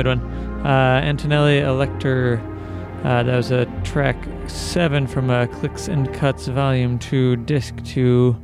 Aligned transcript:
good 0.00 0.20
one. 0.20 0.64
Uh, 0.64 1.00
Antonelli 1.02 1.58
Elector. 1.58 2.40
Uh, 3.02 3.24
that 3.24 3.36
was 3.36 3.50
a 3.50 3.66
track 3.82 4.16
seven 4.46 5.08
from 5.08 5.28
uh, 5.28 5.46
Clicks 5.46 5.88
and 5.88 6.14
Cuts 6.14 6.46
Volume 6.46 7.00
Two, 7.00 7.34
Disc 7.34 7.74
Two. 7.82 8.36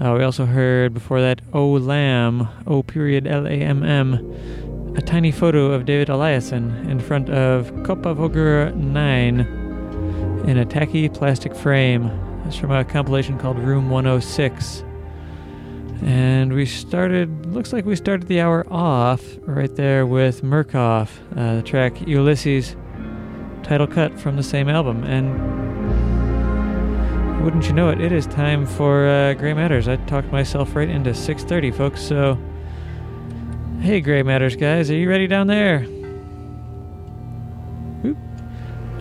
Uh, 0.00 0.14
we 0.16 0.24
also 0.24 0.46
heard 0.46 0.94
before 0.94 1.20
that 1.20 1.42
O 1.52 1.72
Lamb, 1.72 2.48
O 2.66 2.82
period 2.82 3.26
L 3.26 3.46
A 3.46 3.50
M 3.50 3.82
M, 3.82 4.14
a 4.96 5.02
tiny 5.02 5.30
photo 5.30 5.72
of 5.72 5.84
David 5.84 6.08
Eliasson 6.08 6.88
in 6.88 7.00
front 7.00 7.28
of 7.28 7.70
Kopavogur 7.82 8.74
9 8.74 9.40
in 10.48 10.56
a 10.56 10.64
tacky 10.64 11.06
plastic 11.10 11.54
frame. 11.54 12.04
That's 12.44 12.56
from 12.56 12.70
a 12.70 12.82
compilation 12.82 13.38
called 13.38 13.58
Room 13.58 13.90
106. 13.90 14.84
And 16.04 16.52
we 16.52 16.66
started, 16.66 17.46
looks 17.46 17.72
like 17.72 17.84
we 17.84 17.94
started 17.94 18.26
the 18.26 18.40
hour 18.40 18.66
off 18.70 19.22
right 19.42 19.74
there 19.76 20.04
with 20.04 20.42
Murcof, 20.42 21.08
uh, 21.36 21.56
the 21.56 21.62
track 21.62 22.06
Ulysses, 22.06 22.74
title 23.62 23.86
cut 23.86 24.18
from 24.18 24.36
the 24.36 24.42
same 24.42 24.68
album. 24.68 25.04
And 25.04 25.62
wouldn't 27.44 27.66
you 27.66 27.72
know 27.72 27.88
it, 27.90 28.00
it 28.00 28.10
is 28.12 28.26
time 28.26 28.66
for 28.66 29.06
uh, 29.06 29.34
Gray 29.34 29.54
Matters. 29.54 29.86
I 29.86 29.96
talked 29.96 30.32
myself 30.32 30.74
right 30.74 30.88
into 30.88 31.10
6.30, 31.10 31.74
folks, 31.74 32.02
so... 32.02 32.38
Hey, 33.80 34.00
Gray 34.00 34.22
Matters 34.22 34.56
guys, 34.56 34.90
are 34.90 34.96
you 34.96 35.08
ready 35.08 35.26
down 35.26 35.46
there? 35.48 35.86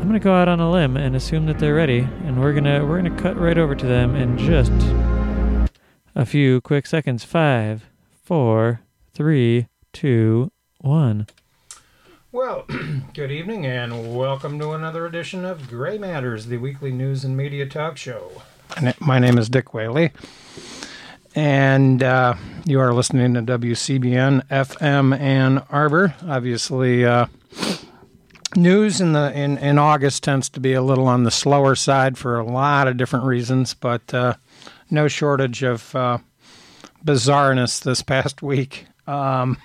I'm 0.01 0.07
gonna 0.07 0.19
go 0.19 0.33
out 0.33 0.47
on 0.47 0.59
a 0.59 0.71
limb 0.71 0.97
and 0.97 1.15
assume 1.15 1.45
that 1.45 1.59
they're 1.59 1.75
ready, 1.75 1.99
and 1.99 2.41
we're 2.41 2.53
gonna 2.53 2.83
we're 2.83 2.99
gonna 2.99 3.15
cut 3.21 3.37
right 3.37 3.55
over 3.55 3.75
to 3.75 3.85
them 3.85 4.15
in 4.15 4.35
just 4.35 4.71
a 6.15 6.25
few 6.25 6.61
quick 6.61 6.85
seconds. 6.85 7.23
Five, 7.23 7.89
four, 8.23 8.81
three, 9.13 9.67
two, 9.93 10.51
one. 10.79 11.27
Well, 12.31 12.65
good 13.13 13.31
evening 13.31 13.65
and 13.65 14.15
welcome 14.15 14.57
to 14.59 14.71
another 14.71 15.05
edition 15.05 15.43
of 15.45 15.67
Gray 15.67 15.97
Matters, 15.97 16.47
the 16.47 16.57
weekly 16.57 16.91
news 16.91 17.25
and 17.25 17.35
media 17.35 17.65
talk 17.65 17.97
show. 17.97 18.41
And 18.77 18.93
My 19.01 19.19
name 19.19 19.37
is 19.37 19.49
Dick 19.49 19.73
Whaley, 19.73 20.11
and 21.35 22.01
uh, 22.01 22.35
you 22.65 22.79
are 22.79 22.93
listening 22.93 23.33
to 23.33 23.41
WCBN 23.41 24.47
FM 24.47 25.17
Ann 25.19 25.63
Arbor. 25.69 26.15
Obviously, 26.25 27.05
uh, 27.05 27.25
news 28.55 29.01
in 29.01 29.11
the 29.11 29.37
in, 29.37 29.57
in 29.57 29.77
August 29.77 30.23
tends 30.23 30.47
to 30.49 30.61
be 30.61 30.73
a 30.73 30.81
little 30.81 31.07
on 31.07 31.23
the 31.23 31.31
slower 31.31 31.75
side 31.75 32.17
for 32.17 32.39
a 32.39 32.45
lot 32.45 32.87
of 32.87 32.95
different 32.95 33.25
reasons, 33.25 33.73
but 33.73 34.13
uh, 34.13 34.35
no 34.91 35.07
shortage 35.07 35.63
of 35.63 35.95
uh, 35.95 36.17
bizarreness 37.03 37.81
this 37.81 38.01
past 38.01 38.41
week. 38.41 38.85
Um, 39.07 39.57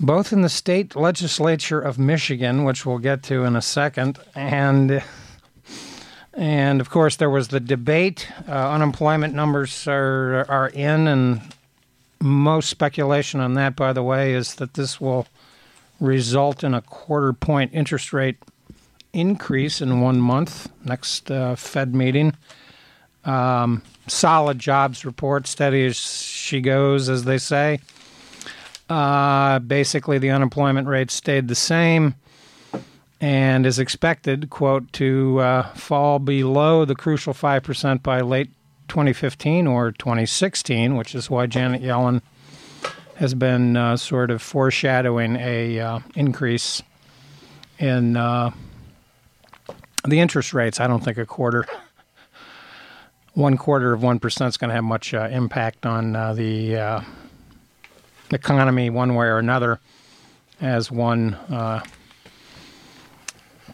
both 0.00 0.32
in 0.32 0.42
the 0.42 0.48
state 0.48 0.96
legislature 0.96 1.80
of 1.80 1.98
Michigan, 1.98 2.64
which 2.64 2.84
we'll 2.84 2.98
get 2.98 3.22
to 3.24 3.44
in 3.44 3.54
a 3.54 3.62
second, 3.62 4.18
and 4.34 5.02
and 6.34 6.80
of 6.80 6.90
course 6.90 7.16
there 7.16 7.30
was 7.30 7.48
the 7.48 7.60
debate. 7.60 8.26
Uh, 8.48 8.70
unemployment 8.70 9.34
numbers 9.34 9.86
are 9.86 10.44
are 10.48 10.68
in, 10.70 11.06
and 11.06 11.40
most 12.20 12.68
speculation 12.68 13.38
on 13.40 13.54
that, 13.54 13.76
by 13.76 13.92
the 13.92 14.02
way, 14.02 14.32
is 14.32 14.56
that 14.56 14.74
this 14.74 15.00
will 15.00 15.26
result 16.00 16.64
in 16.64 16.74
a 16.74 16.82
quarter 16.82 17.32
point 17.32 17.70
interest 17.72 18.12
rate 18.12 18.36
increase 19.12 19.80
in 19.80 20.00
one 20.00 20.20
month 20.20 20.68
next 20.84 21.30
uh, 21.30 21.54
Fed 21.54 21.94
meeting. 21.94 22.34
Um, 23.24 23.82
solid 24.08 24.58
jobs 24.58 25.04
report, 25.04 25.46
steady 25.46 25.86
as 25.86 25.96
she 25.96 26.60
goes, 26.60 27.08
as 27.08 27.24
they 27.24 27.38
say. 27.38 27.80
Uh, 28.88 29.58
basically, 29.60 30.18
the 30.18 30.30
unemployment 30.30 30.88
rate 30.88 31.10
stayed 31.10 31.48
the 31.48 31.54
same 31.54 32.14
and 33.20 33.64
is 33.64 33.78
expected, 33.78 34.50
quote, 34.50 34.92
to 34.94 35.38
uh, 35.38 35.62
fall 35.74 36.18
below 36.18 36.84
the 36.84 36.96
crucial 36.96 37.32
5% 37.32 38.02
by 38.02 38.20
late 38.20 38.50
2015 38.88 39.66
or 39.66 39.92
2016, 39.92 40.96
which 40.96 41.14
is 41.14 41.30
why 41.30 41.46
Janet 41.46 41.80
Yellen 41.80 42.20
has 43.14 43.34
been 43.34 43.76
uh, 43.76 43.96
sort 43.96 44.30
of 44.30 44.42
foreshadowing 44.42 45.36
a 45.36 45.78
uh, 45.78 46.00
increase 46.16 46.82
in 47.78 48.16
uh, 48.16 48.50
the 50.04 50.18
interest 50.18 50.52
rates. 50.52 50.80
I 50.80 50.88
don't 50.88 51.04
think 51.04 51.18
a 51.18 51.24
quarter 51.24 51.66
one 53.34 53.56
quarter 53.56 53.92
of 53.92 54.02
one 54.02 54.18
percent 54.18 54.48
is 54.48 54.56
going 54.56 54.68
to 54.68 54.74
have 54.74 54.84
much 54.84 55.14
uh, 55.14 55.28
impact 55.30 55.86
on 55.86 56.14
uh, 56.14 56.34
the 56.34 56.76
uh, 56.76 57.00
economy 58.30 58.90
one 58.90 59.14
way 59.14 59.26
or 59.26 59.38
another, 59.38 59.80
as 60.60 60.90
one 60.90 61.34
uh, 61.34 61.82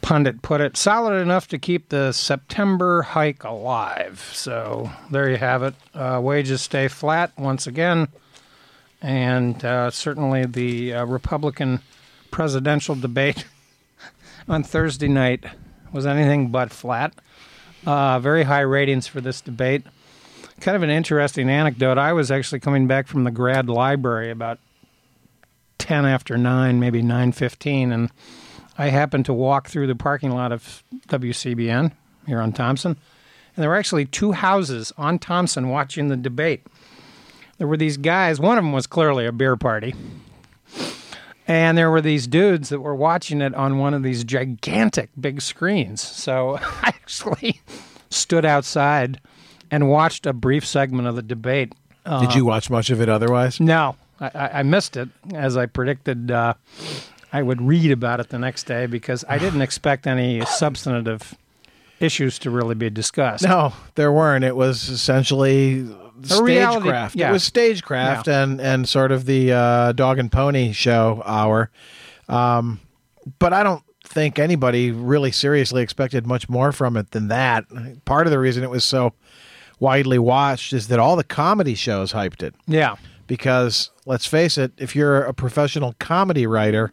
pundit 0.00 0.42
put 0.42 0.60
it. 0.60 0.76
Solid 0.76 1.20
enough 1.20 1.48
to 1.48 1.58
keep 1.58 1.88
the 1.88 2.12
September 2.12 3.02
hike 3.02 3.44
alive. 3.44 4.30
So 4.32 4.90
there 5.10 5.28
you 5.28 5.36
have 5.36 5.62
it. 5.62 5.74
Uh, 5.94 6.20
wages 6.22 6.62
stay 6.62 6.88
flat 6.88 7.32
once 7.36 7.66
again, 7.66 8.08
and 9.02 9.64
uh, 9.64 9.90
certainly 9.90 10.46
the 10.46 10.92
Republican 11.04 11.80
presidential 12.30 12.94
debate 12.94 13.44
on 14.48 14.62
Thursday 14.62 15.08
night 15.08 15.44
was 15.92 16.06
anything 16.06 16.48
but 16.50 16.70
flat. 16.70 17.12
Uh, 17.86 18.18
very 18.18 18.42
high 18.44 18.60
ratings 18.60 19.06
for 19.06 19.20
this 19.20 19.40
debate. 19.40 19.84
Kind 20.60 20.76
of 20.76 20.82
an 20.82 20.90
interesting 20.90 21.48
anecdote. 21.48 21.98
I 21.98 22.12
was 22.12 22.30
actually 22.30 22.60
coming 22.60 22.86
back 22.86 23.06
from 23.06 23.24
the 23.24 23.30
grad 23.30 23.68
library 23.68 24.30
about 24.30 24.58
ten 25.78 26.04
after 26.04 26.36
nine, 26.36 26.80
maybe 26.80 27.00
nine 27.00 27.32
fifteen, 27.32 27.92
and 27.92 28.10
I 28.76 28.88
happened 28.88 29.24
to 29.26 29.32
walk 29.32 29.68
through 29.68 29.86
the 29.86 29.94
parking 29.94 30.32
lot 30.32 30.50
of 30.50 30.82
WCBN 31.08 31.92
here 32.26 32.40
on 32.40 32.52
Thompson, 32.52 32.96
and 33.54 33.62
there 33.62 33.70
were 33.70 33.76
actually 33.76 34.06
two 34.06 34.32
houses 34.32 34.92
on 34.98 35.18
Thompson 35.18 35.68
watching 35.68 36.08
the 36.08 36.16
debate. 36.16 36.66
There 37.58 37.68
were 37.68 37.76
these 37.76 37.96
guys. 37.96 38.40
One 38.40 38.58
of 38.58 38.64
them 38.64 38.72
was 38.72 38.86
clearly 38.86 39.26
a 39.26 39.32
beer 39.32 39.56
party. 39.56 39.94
And 41.48 41.78
there 41.78 41.90
were 41.90 42.02
these 42.02 42.26
dudes 42.26 42.68
that 42.68 42.80
were 42.80 42.94
watching 42.94 43.40
it 43.40 43.54
on 43.54 43.78
one 43.78 43.94
of 43.94 44.02
these 44.02 44.22
gigantic 44.22 45.08
big 45.18 45.40
screens. 45.40 46.02
So 46.02 46.58
I 46.82 46.88
actually 46.88 47.62
stood 48.10 48.44
outside 48.44 49.18
and 49.70 49.88
watched 49.88 50.26
a 50.26 50.34
brief 50.34 50.66
segment 50.66 51.08
of 51.08 51.16
the 51.16 51.22
debate. 51.22 51.74
Uh, 52.04 52.20
Did 52.20 52.34
you 52.34 52.44
watch 52.44 52.70
much 52.70 52.90
of 52.90 53.00
it 53.00 53.08
otherwise? 53.08 53.60
No, 53.60 53.96
I, 54.20 54.50
I 54.54 54.62
missed 54.62 54.96
it 54.96 55.08
as 55.34 55.56
I 55.56 55.66
predicted. 55.66 56.30
Uh, 56.30 56.54
I 57.32 57.42
would 57.42 57.60
read 57.62 57.90
about 57.90 58.20
it 58.20 58.28
the 58.28 58.38
next 58.38 58.64
day 58.64 58.86
because 58.86 59.24
I 59.28 59.38
didn't 59.38 59.62
expect 59.68 60.06
any 60.06 60.44
substantive 60.44 61.34
issues 62.00 62.38
to 62.40 62.50
really 62.50 62.74
be 62.74 62.90
discussed. 62.90 63.44
No, 63.44 63.72
there 63.94 64.12
weren't. 64.12 64.44
It 64.44 64.54
was 64.54 64.88
essentially 64.88 65.88
reality- 66.40 66.80
stagecraft. 66.80 67.16
yeah. 67.16 67.30
It 67.30 67.32
was 67.32 67.44
stagecraft 67.44 68.28
and 68.28 68.60
and 68.60 68.88
sort 68.88 69.12
of 69.12 69.24
the 69.26 69.52
uh, 69.52 69.92
dog 69.92 70.18
and 70.18 70.30
pony 70.30 70.72
show 70.72 71.22
hour. 71.24 71.70
Um, 72.28 72.80
but 73.38 73.52
I 73.52 73.62
don't 73.62 73.82
think 74.04 74.38
anybody 74.38 74.90
really 74.90 75.30
seriously 75.32 75.82
expected 75.82 76.26
much 76.26 76.48
more 76.48 76.72
from 76.72 76.96
it 76.96 77.10
than 77.10 77.28
that. 77.28 77.64
Part 78.04 78.26
of 78.26 78.30
the 78.30 78.38
reason 78.38 78.62
it 78.62 78.70
was 78.70 78.84
so 78.84 79.12
widely 79.80 80.18
watched 80.18 80.72
is 80.72 80.88
that 80.88 80.98
all 80.98 81.14
the 81.16 81.24
comedy 81.24 81.74
shows 81.74 82.12
hyped 82.12 82.42
it. 82.42 82.54
Yeah. 82.66 82.96
because 83.26 83.90
let's 84.06 84.26
face 84.26 84.56
it, 84.58 84.72
if 84.78 84.96
you're 84.96 85.22
a 85.22 85.34
professional 85.34 85.94
comedy 85.98 86.46
writer, 86.46 86.92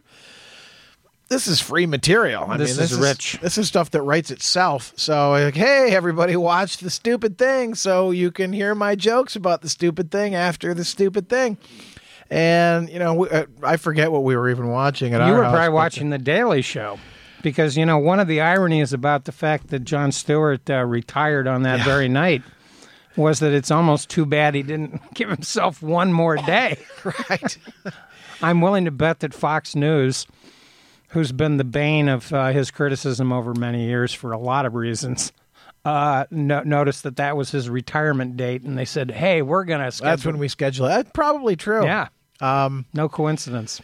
this 1.28 1.46
is 1.46 1.60
free 1.60 1.86
material. 1.86 2.44
I 2.48 2.56
This 2.56 2.70
mean, 2.70 2.80
this 2.80 2.92
is 2.92 2.98
rich. 2.98 3.38
This 3.42 3.58
is 3.58 3.68
stuff 3.68 3.90
that 3.90 4.02
writes 4.02 4.30
itself. 4.30 4.92
So, 4.96 5.32
like, 5.32 5.54
hey, 5.54 5.94
everybody, 5.94 6.36
watch 6.36 6.78
the 6.78 6.90
stupid 6.90 7.38
thing, 7.38 7.74
so 7.74 8.10
you 8.10 8.30
can 8.30 8.52
hear 8.52 8.74
my 8.74 8.94
jokes 8.94 9.36
about 9.36 9.62
the 9.62 9.68
stupid 9.68 10.10
thing 10.10 10.34
after 10.34 10.74
the 10.74 10.84
stupid 10.84 11.28
thing. 11.28 11.58
And 12.30 12.88
you 12.88 12.98
know, 12.98 13.14
we, 13.14 13.30
uh, 13.30 13.46
I 13.62 13.76
forget 13.76 14.10
what 14.10 14.24
we 14.24 14.36
were 14.36 14.50
even 14.50 14.68
watching. 14.68 15.14
At 15.14 15.26
You 15.26 15.34
were 15.34 15.44
house, 15.44 15.52
probably 15.52 15.74
watching 15.74 16.10
The 16.10 16.18
Daily 16.18 16.62
Show 16.62 16.98
because, 17.42 17.76
you 17.76 17.86
know, 17.86 17.98
one 17.98 18.18
of 18.18 18.26
the 18.26 18.40
ironies 18.40 18.92
about 18.92 19.24
the 19.24 19.30
fact 19.32 19.68
that 19.68 19.80
Jon 19.80 20.10
Stewart 20.10 20.68
uh, 20.68 20.84
retired 20.84 21.46
on 21.46 21.62
that 21.62 21.84
very 21.84 22.08
night 22.08 22.42
was 23.16 23.38
that 23.38 23.52
it's 23.52 23.70
almost 23.70 24.10
too 24.10 24.26
bad 24.26 24.54
he 24.54 24.62
didn't 24.64 25.00
give 25.14 25.28
himself 25.28 25.80
one 25.82 26.12
more 26.12 26.36
day. 26.36 26.78
right. 27.30 27.58
I'm 28.42 28.60
willing 28.60 28.84
to 28.84 28.90
bet 28.90 29.20
that 29.20 29.32
Fox 29.32 29.76
News, 29.76 30.26
who's 31.16 31.32
been 31.32 31.56
the 31.56 31.64
bane 31.64 32.08
of 32.10 32.30
uh, 32.32 32.48
his 32.52 32.70
criticism 32.70 33.32
over 33.32 33.54
many 33.54 33.86
years 33.86 34.12
for 34.12 34.32
a 34.32 34.38
lot 34.38 34.66
of 34.66 34.74
reasons, 34.74 35.32
uh, 35.84 36.26
no- 36.30 36.62
noticed 36.62 37.02
that 37.04 37.16
that 37.16 37.36
was 37.36 37.50
his 37.50 37.70
retirement 37.70 38.36
date, 38.36 38.62
and 38.62 38.76
they 38.76 38.84
said, 38.84 39.10
"Hey, 39.10 39.40
we're 39.40 39.64
gonna." 39.64 39.90
Schedule. 39.90 40.10
That's 40.10 40.24
when 40.26 40.38
we 40.38 40.48
schedule 40.48 40.86
it. 40.86 40.90
That's 40.90 41.10
probably 41.12 41.56
true. 41.56 41.84
Yeah. 41.84 42.08
Um, 42.40 42.84
no 42.92 43.08
coincidence. 43.08 43.80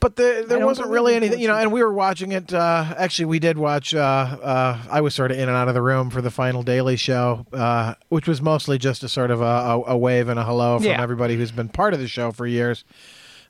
But 0.00 0.16
the, 0.16 0.44
there 0.48 0.64
wasn't 0.66 0.88
really 0.88 1.14
anything, 1.14 1.38
you 1.38 1.46
know. 1.46 1.54
And 1.56 1.70
we 1.70 1.80
were 1.80 1.92
watching 1.92 2.32
it. 2.32 2.52
Uh, 2.52 2.92
actually, 2.96 3.26
we 3.26 3.38
did 3.38 3.56
watch. 3.56 3.94
Uh, 3.94 4.00
uh, 4.00 4.78
I 4.90 5.00
was 5.00 5.14
sort 5.14 5.30
of 5.30 5.36
in 5.38 5.48
and 5.48 5.56
out 5.56 5.68
of 5.68 5.74
the 5.74 5.82
room 5.82 6.10
for 6.10 6.20
the 6.20 6.30
final 6.30 6.64
Daily 6.64 6.96
Show, 6.96 7.46
uh, 7.52 7.94
which 8.08 8.26
was 8.26 8.42
mostly 8.42 8.78
just 8.78 9.04
a 9.04 9.08
sort 9.08 9.30
of 9.30 9.40
a, 9.40 9.44
a, 9.44 9.82
a 9.92 9.96
wave 9.96 10.28
and 10.28 10.40
a 10.40 10.44
hello 10.44 10.78
from 10.78 10.86
Yeah. 10.86 11.00
everybody 11.00 11.36
who's 11.36 11.52
been 11.52 11.68
part 11.68 11.94
of 11.94 12.00
the 12.00 12.08
show 12.08 12.32
for 12.32 12.46
years. 12.48 12.84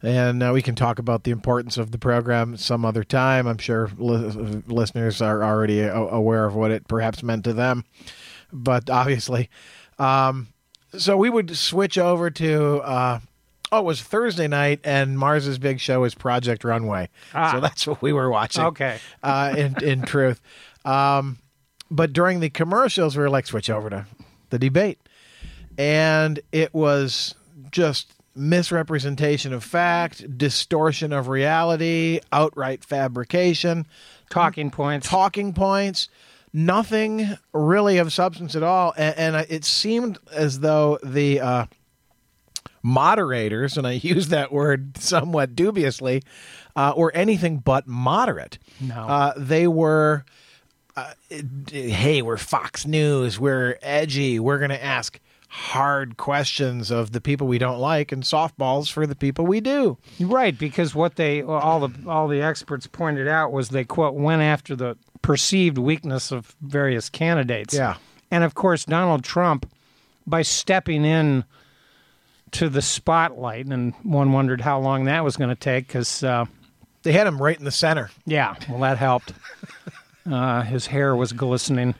And 0.02 0.42
uh, 0.42 0.50
we 0.52 0.62
can 0.62 0.74
talk 0.74 0.98
about 0.98 1.22
the 1.24 1.30
importance 1.30 1.76
of 1.76 1.92
the 1.92 1.98
program 1.98 2.56
some 2.56 2.84
other 2.84 3.04
time. 3.04 3.46
I'm 3.46 3.58
sure 3.58 3.88
li- 3.96 4.62
listeners 4.66 5.22
are 5.22 5.44
already 5.44 5.80
a- 5.80 5.94
aware 5.94 6.44
of 6.44 6.56
what 6.56 6.72
it 6.72 6.88
perhaps 6.88 7.22
meant 7.22 7.44
to 7.44 7.52
them. 7.52 7.84
But 8.52 8.90
obviously, 8.90 9.48
um, 9.98 10.48
so 10.98 11.16
we 11.16 11.30
would 11.30 11.56
switch 11.56 11.96
over 11.98 12.30
to. 12.30 12.76
Uh, 12.78 13.20
oh, 13.70 13.78
it 13.78 13.84
was 13.84 14.02
Thursday 14.02 14.48
night, 14.48 14.80
and 14.82 15.16
Mars's 15.18 15.58
big 15.58 15.78
show 15.80 16.02
is 16.04 16.14
Project 16.14 16.64
Runway. 16.64 17.08
Ah. 17.32 17.52
So 17.52 17.60
that's 17.60 17.86
what 17.86 18.02
we 18.02 18.12
were 18.12 18.28
watching. 18.28 18.64
Okay. 18.64 18.98
Uh, 19.22 19.54
in 19.56 19.82
in 19.82 20.02
truth, 20.06 20.40
um, 20.84 21.38
but 21.90 22.12
during 22.12 22.40
the 22.40 22.50
commercials, 22.50 23.16
we 23.16 23.22
were 23.22 23.30
like, 23.30 23.46
switch 23.46 23.70
over 23.70 23.88
to 23.88 24.06
the 24.50 24.58
debate, 24.58 24.98
and 25.78 26.40
it 26.50 26.74
was 26.74 27.34
just 27.70 28.12
misrepresentation 28.34 29.52
of 29.52 29.62
fact, 29.62 30.38
distortion 30.38 31.12
of 31.12 31.28
reality, 31.28 32.20
outright 32.32 32.84
fabrication, 32.84 33.86
Talking 34.30 34.70
points. 34.70 35.08
talking 35.08 35.52
points, 35.52 36.08
nothing 36.52 37.36
really 37.52 37.98
of 37.98 38.12
substance 38.12 38.56
at 38.56 38.62
all. 38.62 38.94
And, 38.96 39.36
and 39.36 39.46
it 39.50 39.64
seemed 39.64 40.18
as 40.32 40.60
though 40.60 40.98
the 41.02 41.40
uh, 41.40 41.66
moderators, 42.82 43.76
and 43.76 43.86
I 43.86 43.92
use 44.02 44.28
that 44.28 44.52
word 44.52 44.96
somewhat 44.98 45.54
dubiously, 45.54 46.22
uh, 46.74 46.94
were 46.96 47.12
anything 47.14 47.58
but 47.58 47.86
moderate. 47.86 48.58
No. 48.80 48.94
Uh, 48.94 49.32
they 49.36 49.66
were, 49.66 50.24
uh, 50.96 51.12
hey, 51.70 52.22
we're 52.22 52.38
Fox 52.38 52.86
News, 52.86 53.38
we're 53.38 53.78
edgy, 53.82 54.38
we're 54.38 54.58
going 54.58 54.70
to 54.70 54.82
ask 54.82 55.20
hard 55.54 56.16
questions 56.16 56.90
of 56.90 57.12
the 57.12 57.20
people 57.20 57.46
we 57.46 57.58
don't 57.58 57.78
like 57.78 58.10
and 58.10 58.22
softballs 58.22 58.90
for 58.90 59.06
the 59.06 59.14
people 59.14 59.44
we 59.44 59.60
do. 59.60 59.98
Right, 60.18 60.58
because 60.58 60.94
what 60.94 61.16
they 61.16 61.42
all 61.42 61.86
the 61.86 62.08
all 62.08 62.26
the 62.26 62.40
experts 62.40 62.86
pointed 62.86 63.28
out 63.28 63.52
was 63.52 63.68
they 63.68 63.84
quote 63.84 64.14
went 64.14 64.40
after 64.40 64.74
the 64.74 64.96
perceived 65.20 65.76
weakness 65.76 66.32
of 66.32 66.56
various 66.62 67.10
candidates. 67.10 67.74
Yeah. 67.74 67.96
And 68.30 68.44
of 68.44 68.54
course 68.54 68.86
Donald 68.86 69.24
Trump 69.24 69.70
by 70.26 70.40
stepping 70.40 71.04
in 71.04 71.44
to 72.52 72.70
the 72.70 72.80
spotlight 72.82 73.66
and 73.66 73.92
one 74.02 74.32
wondered 74.32 74.62
how 74.62 74.78
long 74.80 75.04
that 75.04 75.22
was 75.22 75.36
going 75.36 75.50
to 75.50 75.54
take 75.56 75.86
cuz 75.86 76.24
uh, 76.24 76.46
They 77.02 77.12
had 77.12 77.26
him 77.26 77.40
right 77.40 77.58
in 77.58 77.66
the 77.66 77.70
center. 77.70 78.10
yeah, 78.24 78.54
well 78.70 78.78
that 78.80 78.96
helped. 78.96 79.34
uh, 80.30 80.62
his 80.62 80.86
hair 80.86 81.14
was 81.14 81.32
glistening. 81.32 81.94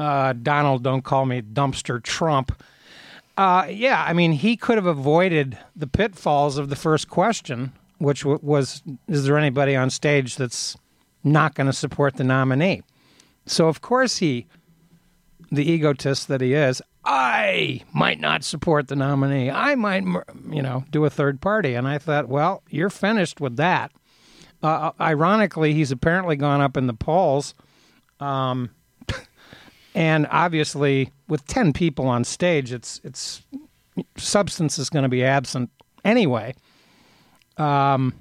Uh, 0.00 0.32
Donald, 0.32 0.82
don't 0.82 1.02
call 1.04 1.26
me 1.26 1.42
dumpster 1.42 2.02
Trump. 2.02 2.60
Uh, 3.36 3.66
yeah, 3.70 4.04
I 4.06 4.12
mean, 4.12 4.32
he 4.32 4.56
could 4.56 4.76
have 4.76 4.86
avoided 4.86 5.56
the 5.74 5.86
pitfalls 5.86 6.58
of 6.58 6.68
the 6.68 6.76
first 6.76 7.08
question, 7.08 7.72
which 7.98 8.22
w- 8.22 8.40
was 8.42 8.82
Is 9.08 9.24
there 9.24 9.38
anybody 9.38 9.74
on 9.74 9.90
stage 9.90 10.36
that's 10.36 10.76
not 11.24 11.54
going 11.54 11.66
to 11.66 11.72
support 11.72 12.16
the 12.16 12.24
nominee? 12.24 12.82
So, 13.46 13.68
of 13.68 13.80
course, 13.80 14.18
he, 14.18 14.46
the 15.50 15.64
egotist 15.70 16.28
that 16.28 16.40
he 16.40 16.52
is, 16.52 16.82
I 17.04 17.82
might 17.92 18.20
not 18.20 18.44
support 18.44 18.88
the 18.88 18.96
nominee. 18.96 19.50
I 19.50 19.74
might, 19.74 20.04
you 20.50 20.62
know, 20.62 20.84
do 20.90 21.04
a 21.04 21.10
third 21.10 21.40
party. 21.40 21.74
And 21.74 21.88
I 21.88 21.98
thought, 21.98 22.28
well, 22.28 22.62
you're 22.68 22.90
finished 22.90 23.40
with 23.40 23.56
that. 23.56 23.92
Uh, 24.62 24.92
ironically, 25.00 25.74
he's 25.74 25.90
apparently 25.90 26.36
gone 26.36 26.60
up 26.60 26.76
in 26.76 26.86
the 26.86 26.94
polls. 26.94 27.54
Um, 28.20 28.70
and 29.94 30.26
obviously, 30.30 31.10
with 31.28 31.46
10 31.46 31.72
people 31.72 32.06
on 32.06 32.24
stage, 32.24 32.72
it's, 32.72 33.00
it's 33.04 33.42
substance 34.16 34.78
is 34.78 34.88
going 34.88 35.02
to 35.02 35.08
be 35.08 35.24
absent 35.24 35.70
anyway. 36.04 36.54
Um, 37.58 38.14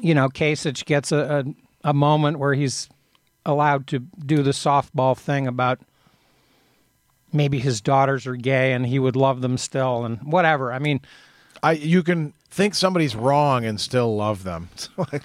you 0.00 0.14
know, 0.14 0.28
Kasich 0.28 0.84
gets 0.84 1.12
a, 1.12 1.44
a, 1.84 1.90
a 1.90 1.94
moment 1.94 2.38
where 2.38 2.54
he's 2.54 2.88
allowed 3.44 3.86
to 3.88 3.98
do 3.98 4.42
the 4.42 4.52
softball 4.52 5.16
thing 5.16 5.46
about 5.46 5.80
maybe 7.32 7.58
his 7.58 7.80
daughters 7.80 8.26
are 8.26 8.36
gay 8.36 8.72
and 8.72 8.86
he 8.86 8.98
would 8.98 9.16
love 9.16 9.40
them 9.40 9.58
still 9.58 10.04
and 10.04 10.18
whatever. 10.20 10.72
I 10.72 10.78
mean, 10.78 11.00
I 11.62 11.72
you 11.72 12.02
can 12.02 12.32
think 12.50 12.74
somebody's 12.74 13.16
wrong 13.16 13.64
and 13.64 13.80
still 13.80 14.14
love 14.16 14.44
them. 14.44 14.68
Like, 14.96 15.22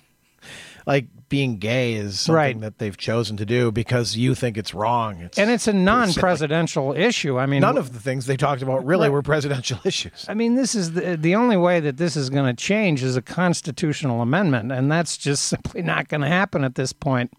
like 0.88 1.06
being 1.30 1.58
gay 1.58 1.94
is 1.96 2.22
something 2.22 2.36
Right. 2.36 2.62
that 2.62 2.78
they've 2.80 2.96
chosen 2.96 3.36
to 3.36 3.46
do 3.46 3.70
because 3.72 4.16
you 4.16 4.34
think 4.34 4.58
it's 4.58 4.74
wrong. 4.74 5.20
It's 5.20 5.38
and 5.38 5.52
it's 5.52 5.68
a 5.68 5.74
non-presidential 5.74 6.94
issue. 6.94 7.38
I 7.38 7.46
mean, 7.46 7.60
none 7.60 7.78
of 7.78 7.92
the 7.92 8.00
things 8.00 8.26
they 8.28 8.38
talked 8.38 8.62
about 8.62 8.86
really 8.86 9.10
Right. 9.10 9.14
were 9.14 9.22
presidential 9.22 9.78
issues. 9.86 10.26
I 10.30 10.34
mean, 10.34 10.56
this 10.56 10.74
is 10.74 10.94
the, 10.94 11.18
the 11.18 11.36
only 11.36 11.58
way 11.58 11.82
that 11.82 11.98
this 11.98 12.16
is 12.16 12.30
going 12.30 12.46
to 12.56 12.60
change 12.60 13.04
is 13.04 13.18
a 13.18 13.22
constitutional 13.22 14.22
amendment, 14.22 14.72
and 14.72 14.90
that's 14.90 15.18
just 15.18 15.44
simply 15.50 15.82
not 15.82 16.08
going 16.08 16.22
to 16.22 16.28
happen 16.30 16.64
at 16.64 16.76
this 16.76 16.94
point. 16.94 17.34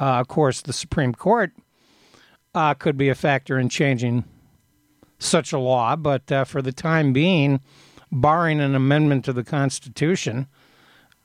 Uh, 0.00 0.14
of 0.20 0.28
course, 0.28 0.62
the 0.62 0.72
Supreme 0.72 1.12
Court 1.14 1.52
uh, 2.54 2.72
could 2.72 2.96
be 2.96 3.10
a 3.10 3.14
factor 3.14 3.58
in 3.58 3.68
changing 3.68 4.24
such 5.18 5.52
a 5.52 5.58
law, 5.58 5.94
but 5.96 6.32
uh, 6.32 6.44
for 6.44 6.62
the 6.62 6.72
time 6.72 7.12
being, 7.12 7.60
barring 8.10 8.60
an 8.60 8.74
amendment 8.74 9.24
to 9.26 9.32
the 9.34 9.44
Constitution, 9.44 10.46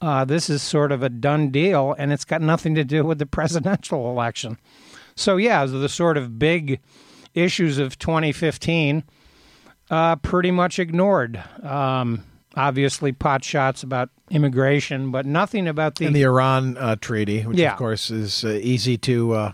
uh, 0.01 0.25
this 0.25 0.49
is 0.49 0.61
sort 0.61 0.91
of 0.91 1.03
a 1.03 1.09
done 1.09 1.49
deal, 1.51 1.95
and 1.97 2.11
it's 2.11 2.25
got 2.25 2.41
nothing 2.41 2.75
to 2.75 2.83
do 2.83 3.03
with 3.03 3.19
the 3.19 3.25
presidential 3.37 4.09
election. 4.09 4.57
So, 5.15 5.37
yeah, 5.37 5.65
the 5.65 5.89
sort 5.89 6.17
of 6.17 6.39
big 6.39 6.79
issues 7.33 7.77
of 7.77 7.97
2015 7.99 9.03
uh, 9.89 10.15
pretty 10.17 10.51
much 10.51 10.79
ignored. 10.79 11.41
Um, 11.63 12.23
obviously, 12.55 13.11
pot 13.11 13.43
shots 13.43 13.83
about 13.83 14.09
immigration, 14.29 15.11
but 15.11 15.25
nothing 15.25 15.67
about 15.67 15.95
the, 15.95 16.05
And 16.05 16.15
the 16.15 16.23
Iran 16.23 16.77
uh, 16.77 16.95
treaty, 16.95 17.41
which 17.43 17.57
Yeah. 17.57 17.73
of 17.73 17.77
course 17.77 18.09
is 18.09 18.43
uh, 18.43 18.49
easy 18.61 18.97
to 18.99 19.33
uh, 19.33 19.51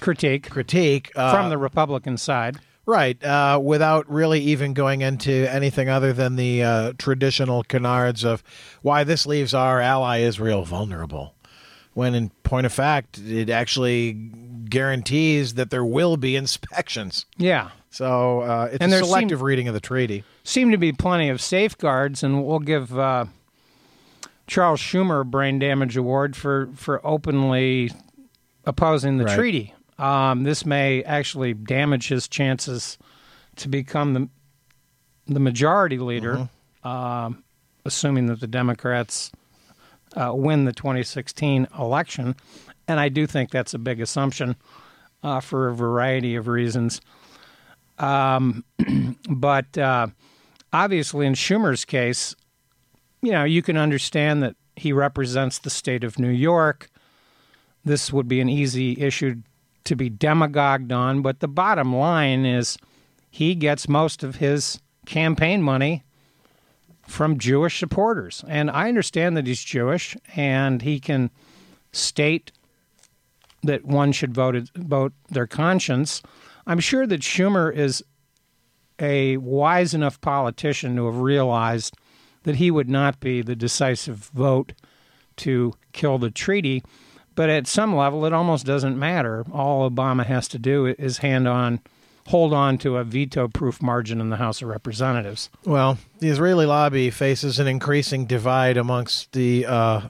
critique 0.00 0.48
critique 0.50 1.10
uh, 1.16 1.32
from 1.32 1.48
the 1.50 1.58
Republican 1.58 2.16
side. 2.16 2.58
Right 2.90 3.22
uh, 3.24 3.58
without 3.62 4.10
really 4.10 4.40
even 4.40 4.74
going 4.74 5.00
into 5.02 5.30
anything 5.50 5.88
other 5.88 6.12
than 6.12 6.36
the 6.36 6.62
uh, 6.62 6.92
traditional 6.98 7.62
canards 7.62 8.24
of 8.24 8.42
why 8.82 9.04
this 9.04 9.24
leaves 9.26 9.54
our 9.54 9.80
ally 9.80 10.18
Israel 10.18 10.64
vulnerable. 10.64 11.34
When 11.94 12.14
in 12.14 12.30
point 12.44 12.66
of 12.66 12.72
fact, 12.72 13.18
it 13.18 13.50
actually 13.50 14.12
guarantees 14.68 15.54
that 15.54 15.70
there 15.70 15.84
will 15.84 16.16
be 16.16 16.36
inspections. 16.36 17.26
Yeah. 17.36 17.70
So 17.90 18.40
uh, 18.42 18.68
it's 18.72 18.80
And 18.80 18.92
a 18.92 18.96
there 18.96 19.04
selective 19.04 19.38
seem- 19.40 19.46
reading 19.46 19.68
of 19.68 19.74
the 19.74 19.80
treaty. 19.80 20.22
Seem 20.44 20.70
to 20.70 20.76
be 20.78 20.92
plenty 20.92 21.28
of 21.28 21.40
safeguards, 21.40 22.22
and 22.22 22.44
we'll 22.46 22.60
give 22.60 22.96
uh, 22.96 23.24
Charles 24.46 24.80
Schumer 24.80 25.22
a 25.22 25.24
brain 25.24 25.58
damage 25.58 25.96
award 25.96 26.36
for, 26.36 26.68
for 26.76 27.04
openly 27.04 27.90
opposing 28.64 29.18
the 29.18 29.24
Right. 29.24 29.36
treaty. 29.36 29.74
Um, 30.00 30.44
this 30.44 30.64
may 30.64 31.02
actually 31.02 31.52
damage 31.52 32.08
his 32.08 32.26
chances 32.26 32.96
to 33.56 33.68
become 33.68 34.14
the 34.14 34.28
the 35.26 35.40
majority 35.40 35.98
leader, 35.98 36.48
um, 36.82 37.44
assuming 37.84 38.26
that 38.26 38.40
the 38.40 38.46
Democrats 38.48 39.30
uh, 40.16 40.32
win 40.34 40.64
the 40.64 40.72
2016 40.72 41.68
election. 41.78 42.34
And 42.88 42.98
I 42.98 43.10
do 43.10 43.26
think 43.26 43.50
that's 43.50 43.74
a 43.74 43.78
big 43.78 44.00
assumption 44.00 44.56
uh, 45.22 45.38
for 45.40 45.68
a 45.68 45.74
variety 45.74 46.34
of 46.34 46.48
reasons. 46.48 47.00
Um, 47.98 48.64
but 49.30 49.76
uh, 49.78 50.08
obviously, 50.72 51.26
in 51.26 51.34
Schumer's 51.34 51.84
case, 51.84 52.34
you 53.22 53.32
know, 53.32 53.44
you 53.44 53.62
can 53.62 53.76
understand 53.76 54.42
that 54.42 54.56
he 54.74 54.92
represents 54.92 55.58
the 55.58 55.70
state 55.70 56.02
of 56.02 56.18
New 56.18 56.30
York. 56.30 56.88
This 57.84 58.12
would 58.12 58.26
be 58.26 58.40
an 58.40 58.48
easy 58.48 59.00
issue 59.00 59.36
to 59.84 59.96
be 59.96 60.08
demagogued 60.08 60.92
on, 60.92 61.22
but 61.22 61.40
the 61.40 61.48
bottom 61.48 61.94
line 61.94 62.44
is 62.44 62.78
he 63.30 63.54
gets 63.54 63.88
most 63.88 64.22
of 64.22 64.36
his 64.36 64.80
campaign 65.06 65.62
money 65.62 66.04
from 67.06 67.38
Jewish 67.38 67.78
supporters. 67.78 68.44
And 68.48 68.70
I 68.70 68.88
understand 68.88 69.36
that 69.36 69.46
he's 69.46 69.62
Jewish 69.62 70.16
and 70.36 70.82
he 70.82 71.00
can 71.00 71.30
state 71.92 72.52
that 73.62 73.84
one 73.84 74.12
should 74.12 74.34
vote 74.34 74.70
vote 74.74 75.12
their 75.28 75.46
conscience. 75.46 76.22
I'm 76.66 76.80
sure 76.80 77.06
that 77.06 77.20
Schumer 77.20 77.74
is 77.74 78.02
a 78.98 79.36
wise 79.38 79.94
enough 79.94 80.20
politician 80.20 80.96
to 80.96 81.06
have 81.06 81.18
realized 81.18 81.96
that 82.44 82.56
he 82.56 82.70
would 82.70 82.88
not 82.88 83.20
be 83.20 83.42
the 83.42 83.56
decisive 83.56 84.30
vote 84.34 84.72
to 85.36 85.74
kill 85.92 86.18
the 86.18 86.30
treaty. 86.30 86.82
But 87.40 87.48
at 87.48 87.66
some 87.66 87.96
level, 87.96 88.26
it 88.26 88.34
almost 88.34 88.66
doesn't 88.66 88.98
matter. 88.98 89.46
All 89.50 89.90
Obama 89.90 90.26
has 90.26 90.46
to 90.48 90.58
do 90.58 90.84
is 90.84 91.16
hand 91.24 91.48
on, 91.48 91.80
hold 92.26 92.52
on 92.52 92.76
to 92.76 92.98
a 92.98 93.02
veto-proof 93.02 93.80
margin 93.80 94.20
in 94.20 94.28
the 94.28 94.36
House 94.36 94.60
of 94.60 94.68
Representatives. 94.68 95.48
Well, 95.64 95.96
the 96.18 96.28
Israeli 96.28 96.66
lobby 96.66 97.08
faces 97.08 97.58
an 97.58 97.66
increasing 97.66 98.26
divide 98.26 98.76
amongst 98.76 99.32
the 99.32 99.64
uh, 99.64 100.00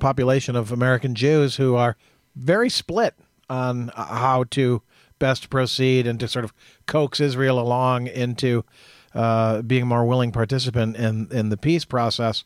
population 0.00 0.54
of 0.54 0.70
American 0.70 1.14
Jews 1.14 1.56
who 1.56 1.76
are 1.76 1.96
very 2.34 2.68
split 2.68 3.14
on 3.48 3.88
uh, 3.96 4.04
how 4.04 4.44
to 4.50 4.82
best 5.18 5.48
proceed 5.48 6.06
and 6.06 6.20
to 6.20 6.28
sort 6.28 6.44
of 6.44 6.52
coax 6.84 7.20
Israel 7.20 7.58
along 7.58 8.06
into 8.08 8.66
uh, 9.14 9.62
being 9.62 9.84
a 9.84 9.86
more 9.86 10.04
willing 10.04 10.30
participant 10.30 10.94
in 10.96 11.28
in 11.32 11.48
the 11.48 11.56
peace 11.56 11.86
process. 11.86 12.44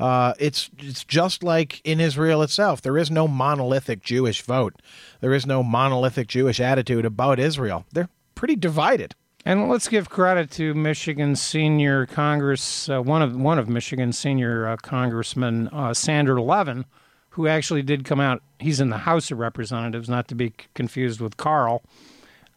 Uh, 0.00 0.34
it's 0.38 0.70
it's 0.78 1.04
just 1.04 1.42
like 1.42 1.80
in 1.84 2.00
Israel 2.00 2.42
itself. 2.42 2.80
There 2.82 2.96
is 2.96 3.10
no 3.10 3.28
monolithic 3.28 4.02
Jewish 4.02 4.42
vote. 4.42 4.74
There 5.20 5.34
is 5.34 5.46
no 5.46 5.62
monolithic 5.62 6.28
Jewish 6.28 6.60
attitude 6.60 7.04
about 7.04 7.38
Israel. 7.38 7.84
They're 7.92 8.08
pretty 8.34 8.56
divided. 8.56 9.14
And 9.44 9.68
let's 9.68 9.88
give 9.88 10.10
credit 10.10 10.50
to 10.52 10.74
Michigan's 10.74 11.40
senior 11.40 12.04
Congress, 12.06 12.88
uh, 12.88 13.00
one 13.00 13.22
of 13.22 13.34
one 13.36 13.58
of 13.58 13.68
Michigan's 13.68 14.18
senior 14.18 14.66
uh, 14.66 14.76
congressmen, 14.76 15.68
uh, 15.68 15.94
Sander 15.94 16.40
Levin, 16.40 16.84
who 17.30 17.46
actually 17.46 17.82
did 17.82 18.04
come 18.04 18.20
out. 18.20 18.42
He's 18.58 18.80
in 18.80 18.90
the 18.90 18.98
House 18.98 19.30
of 19.30 19.38
Representatives, 19.38 20.08
not 20.08 20.28
to 20.28 20.34
be 20.34 20.48
c- 20.48 20.66
confused 20.74 21.20
with 21.20 21.38
Carl. 21.38 21.82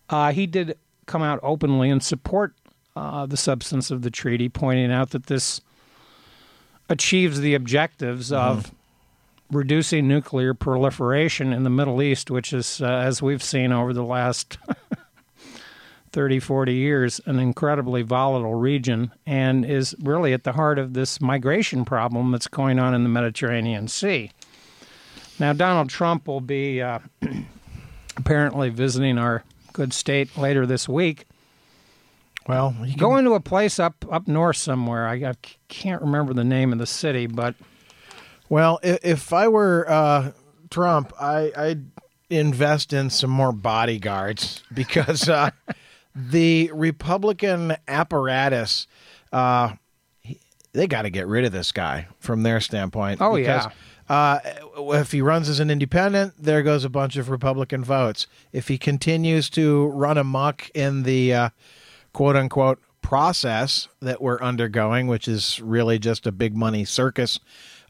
Uh, 0.10 0.34
he 0.34 0.46
did 0.46 0.78
come 1.06 1.24
out 1.24 1.40
openly 1.42 1.90
and 1.90 2.04
support 2.04 2.54
uh, 2.96 3.26
the 3.26 3.38
substance 3.38 3.90
of 3.90 4.02
the 4.02 4.12
treaty, 4.12 4.50
pointing 4.50 4.92
out 4.92 5.12
that 5.12 5.28
this 5.28 5.62
achieves 6.90 7.40
the 7.40 7.56
objectives 7.56 8.32
of 8.32 8.72
reducing 9.52 10.08
nuclear 10.08 10.54
proliferation 10.54 11.54
in 11.54 11.64
the 11.64 11.70
Middle 11.70 12.02
East, 12.02 12.32
which 12.32 12.54
is, 12.54 12.82
uh, 12.82 12.86
as 12.86 13.22
we've 13.22 13.44
seen 13.44 13.72
over 13.72 13.94
the 13.94 14.04
last 14.04 14.58
30, 16.12 16.40
40 16.40 16.74
years, 16.74 17.22
an 17.26 17.40
incredibly 17.40 18.02
volatile 18.02 18.56
region 18.56 19.12
and 19.26 19.66
is 19.66 19.96
really 20.02 20.34
at 20.34 20.44
the 20.44 20.54
heart 20.54 20.80
of 20.80 20.94
this 20.94 21.22
migration 21.22 21.86
problem 21.86 22.32
that's 22.32 22.48
going 22.48 22.80
on 22.80 22.94
in 22.94 23.04
the 23.04 23.10
Mediterranean 23.10 23.88
Sea. 23.88 24.32
Now, 25.40 25.54
Donald 25.54 25.90
Trump 25.90 26.28
will 26.28 26.42
be 26.42 26.82
uh, 26.82 27.00
apparently 28.18 28.70
visiting 28.70 29.18
our 29.18 29.44
good 29.74 29.94
state 29.94 30.38
later 30.38 30.66
this 30.66 30.88
week. 30.88 31.26
Well, 32.48 32.76
can, 32.80 32.98
Going 32.98 33.26
to 33.26 33.34
a 33.34 33.40
place 33.40 33.80
up 33.80 34.06
up 34.12 34.28
north 34.28 34.58
somewhere. 34.58 35.08
I, 35.08 35.16
I 35.16 35.34
can't 35.70 36.02
remember 36.02 36.34
the 36.34 36.44
name 36.44 36.74
of 36.74 36.80
the 36.80 36.86
city, 36.86 37.28
but 37.28 37.56
well, 38.50 38.80
if, 38.84 39.00
if 39.04 39.34
I 39.34 39.48
were 39.48 39.86
uh, 39.90 40.32
Trump, 40.70 41.14
I, 41.20 41.52
I'd 41.56 41.86
invest 42.30 42.94
in 42.94 43.10
some 43.10 43.30
more 43.30 43.52
bodyguards 43.52 44.62
because 44.74 45.30
uh, 45.30 45.52
the 46.16 46.70
Republican 46.74 47.76
apparatus, 47.88 48.88
uh, 49.32 49.74
he- 50.22 50.40
they 50.74 50.88
got 50.88 51.04
to 51.04 51.10
get 51.10 51.28
rid 51.28 51.46
of 51.46 51.52
this 51.52 51.72
guy 51.72 52.08
from 52.20 52.44
their 52.44 52.60
standpoint. 52.60 53.22
Oh, 53.22 53.36
because, 53.36 53.68
Uh, 54.10 54.40
if 54.78 55.14
he 55.14 55.22
runs 55.22 55.48
as 55.48 55.62
an 55.62 55.70
independent, 55.72 56.34
there 56.38 56.62
goes 56.62 56.84
a 56.84 56.90
bunch 56.90 57.16
of 57.16 57.30
Republican 57.30 57.84
votes. 57.86 58.28
If 58.52 58.68
he 58.68 58.78
continues 58.78 59.50
to 59.52 59.88
run 59.88 60.18
amok 60.18 60.70
in 60.76 61.04
the 61.04 61.34
uh, 61.34 61.50
quote 62.14 62.36
unquote 62.36 62.80
process 63.02 63.88
that 64.02 64.22
we're 64.22 64.40
undergoing, 64.40 65.08
which 65.08 65.28
is 65.28 65.60
really 65.62 66.00
just 66.00 66.26
a 66.26 66.32
big 66.32 66.56
money 66.56 66.86
circus, 66.86 67.40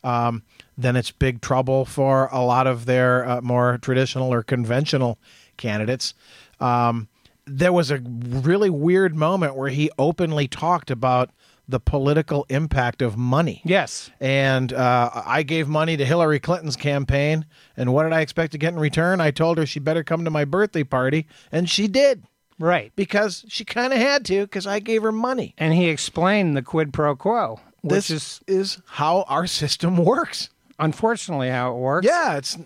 um, 0.03 0.44
then 0.77 0.96
it's 0.96 1.12
big 1.12 1.39
trouble 1.39 1.86
for 1.86 2.27
a 2.32 2.42
lot 2.42 2.68
of 2.68 2.86
their 2.86 3.25
uh, 3.27 3.42
more 3.42 3.77
traditional 3.82 4.34
or 4.34 4.44
conventional 4.44 5.20
candidates. 5.58 6.13
Um, 6.60 7.08
there 7.46 7.74
was 7.74 7.92
a 7.92 8.00
really 8.00 8.70
weird 8.70 9.15
moment 9.15 9.56
where 9.56 9.70
he 9.70 9.89
openly 9.98 10.48
talked 10.48 10.89
about 10.89 11.30
the 11.68 11.80
political 11.80 12.46
impact 12.50 13.01
of 13.01 13.15
money. 13.15 13.62
yes, 13.63 14.12
And 14.20 14.74
uh, 14.74 15.10
I 15.25 15.44
gave 15.44 15.70
money 15.70 15.96
to 15.96 16.03
Hillary 16.03 16.39
Clinton's 16.39 16.75
campaign. 16.75 17.46
And 17.77 17.94
what 17.94 18.03
did 18.03 18.12
I 18.12 18.20
expect 18.20 18.51
to 18.51 18.58
get 18.58 18.74
in 18.74 18.80
return? 18.80 19.22
I 19.22 19.32
told 19.32 19.58
her 19.58 19.65
she 19.65 19.80
better 19.80 20.03
come 20.03 20.25
to 20.25 20.32
my 20.32 20.44
birthday 20.44 20.84
party. 20.84 21.27
And 21.53 21.70
she 21.70 21.88
did 21.88 22.24
right. 22.60 22.92
because 22.96 23.46
she 23.48 23.66
kind 23.66 23.94
of 23.94 24.00
had 24.00 24.26
to 24.26 24.42
because 24.42 24.66
I 24.68 24.80
gave 24.80 25.04
her 25.04 25.12
money. 25.12 25.54
And 25.58 25.74
he 25.74 25.90
explained 25.90 26.56
the 26.58 26.62
quid 26.62 26.94
pro 26.94 27.16
quo, 27.16 27.60
which 27.82 28.08
This 28.08 28.10
is 28.10 28.42
is 28.48 28.78
how 28.88 29.24
our 29.28 29.48
system 29.48 29.98
works. 29.98 30.50
unfortunately 30.80 31.50
how 31.50 31.74
it 31.74 31.78
works. 31.78 32.06
Yeah, 32.08 32.38
it's 32.38 32.58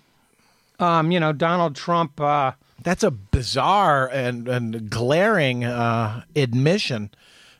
Um, 0.80 1.12
you 1.12 1.20
know, 1.20 1.34
Donald 1.34 1.76
Trump. 1.76 2.20
Uh, 2.22 2.52
that's 2.84 3.02
a 3.04 3.10
bizarre 3.12 4.08
and, 4.08 4.48
and 4.48 4.90
glaring 4.90 5.64
uh, 5.66 6.22
admission, 6.36 7.10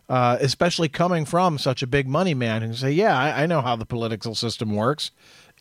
uh, 0.08 0.38
especially 0.40 0.88
coming 0.90 1.26
from 1.26 1.58
such 1.58 1.82
a 1.82 1.88
big 1.88 2.08
money 2.08 2.36
man 2.36 2.62
who 2.62 2.74
say, 2.76 2.92
"Yeah, 2.92 3.18
I, 3.18 3.44
I 3.44 3.46
know 3.48 3.62
how 3.62 3.76
the 3.76 3.86
political 3.86 4.36
system 4.36 4.76
works. 4.76 5.10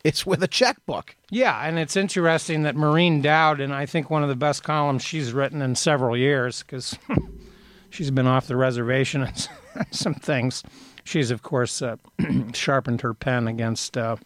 It's 0.03 0.25
with 0.25 0.43
a 0.43 0.47
checkbook." 0.47 1.15
yeah, 1.29 1.67
and 1.67 1.77
it's 1.77 1.95
interesting 1.95 2.63
that 2.63 2.75
Maureen 2.75 3.21
Dowd, 3.21 3.59
and 3.59 3.73
I 3.73 3.85
think 3.85 4.09
one 4.09 4.23
of 4.23 4.29
the 4.29 4.35
best 4.35 4.63
columns 4.63 5.03
she's 5.03 5.33
written 5.33 5.61
in 5.61 5.75
several 5.75 6.15
years, 6.15 6.63
because 6.63 6.97
she's 7.89 8.11
been 8.11 8.27
off 8.27 8.47
the 8.47 8.55
reservation 8.55 9.23
and 9.23 9.49
some 9.91 10.13
things. 10.13 10.63
She's, 11.03 11.31
of 11.31 11.41
course, 11.41 11.81
uh, 11.81 11.97
sharpened 12.53 13.01
her 13.01 13.13
pen 13.13 13.47
against 13.47 13.97
uh, 13.97 14.17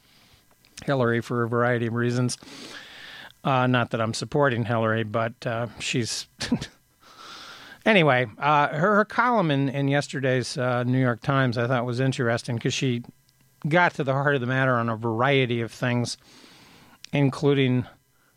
Hillary 0.86 1.22
for 1.22 1.44
a 1.44 1.50
variety 1.50 1.88
of 1.88 1.94
reasons. 1.94 2.38
Uh, 3.44 3.68
not 3.68 3.92
that 3.92 4.02
I'm 4.02 4.14
supporting 4.14 4.66
Hillary, 4.66 5.04
but 5.04 5.34
uh, 5.46 5.68
she's. 5.80 6.28
anyway, 7.86 8.28
uh, 8.38 8.68
her, 8.70 8.96
her 8.96 9.06
column 9.06 9.52
in, 9.52 9.70
in 9.70 9.88
yesterday's 9.88 10.58
uh, 10.58 10.84
New 10.84 11.00
York 11.00 11.22
Times 11.22 11.58
I 11.58 11.68
thought 11.68 11.86
was 11.86 12.00
interesting 12.00 12.56
because 12.56 12.74
she 12.74 13.04
got 13.68 13.94
to 13.96 14.04
the 14.04 14.14
heart 14.14 14.36
of 14.36 14.42
the 14.42 14.48
matter 14.48 14.76
on 14.76 14.90
a 14.90 14.96
variety 14.96 15.62
of 15.62 15.72
things, 15.72 16.18
including 17.14 17.86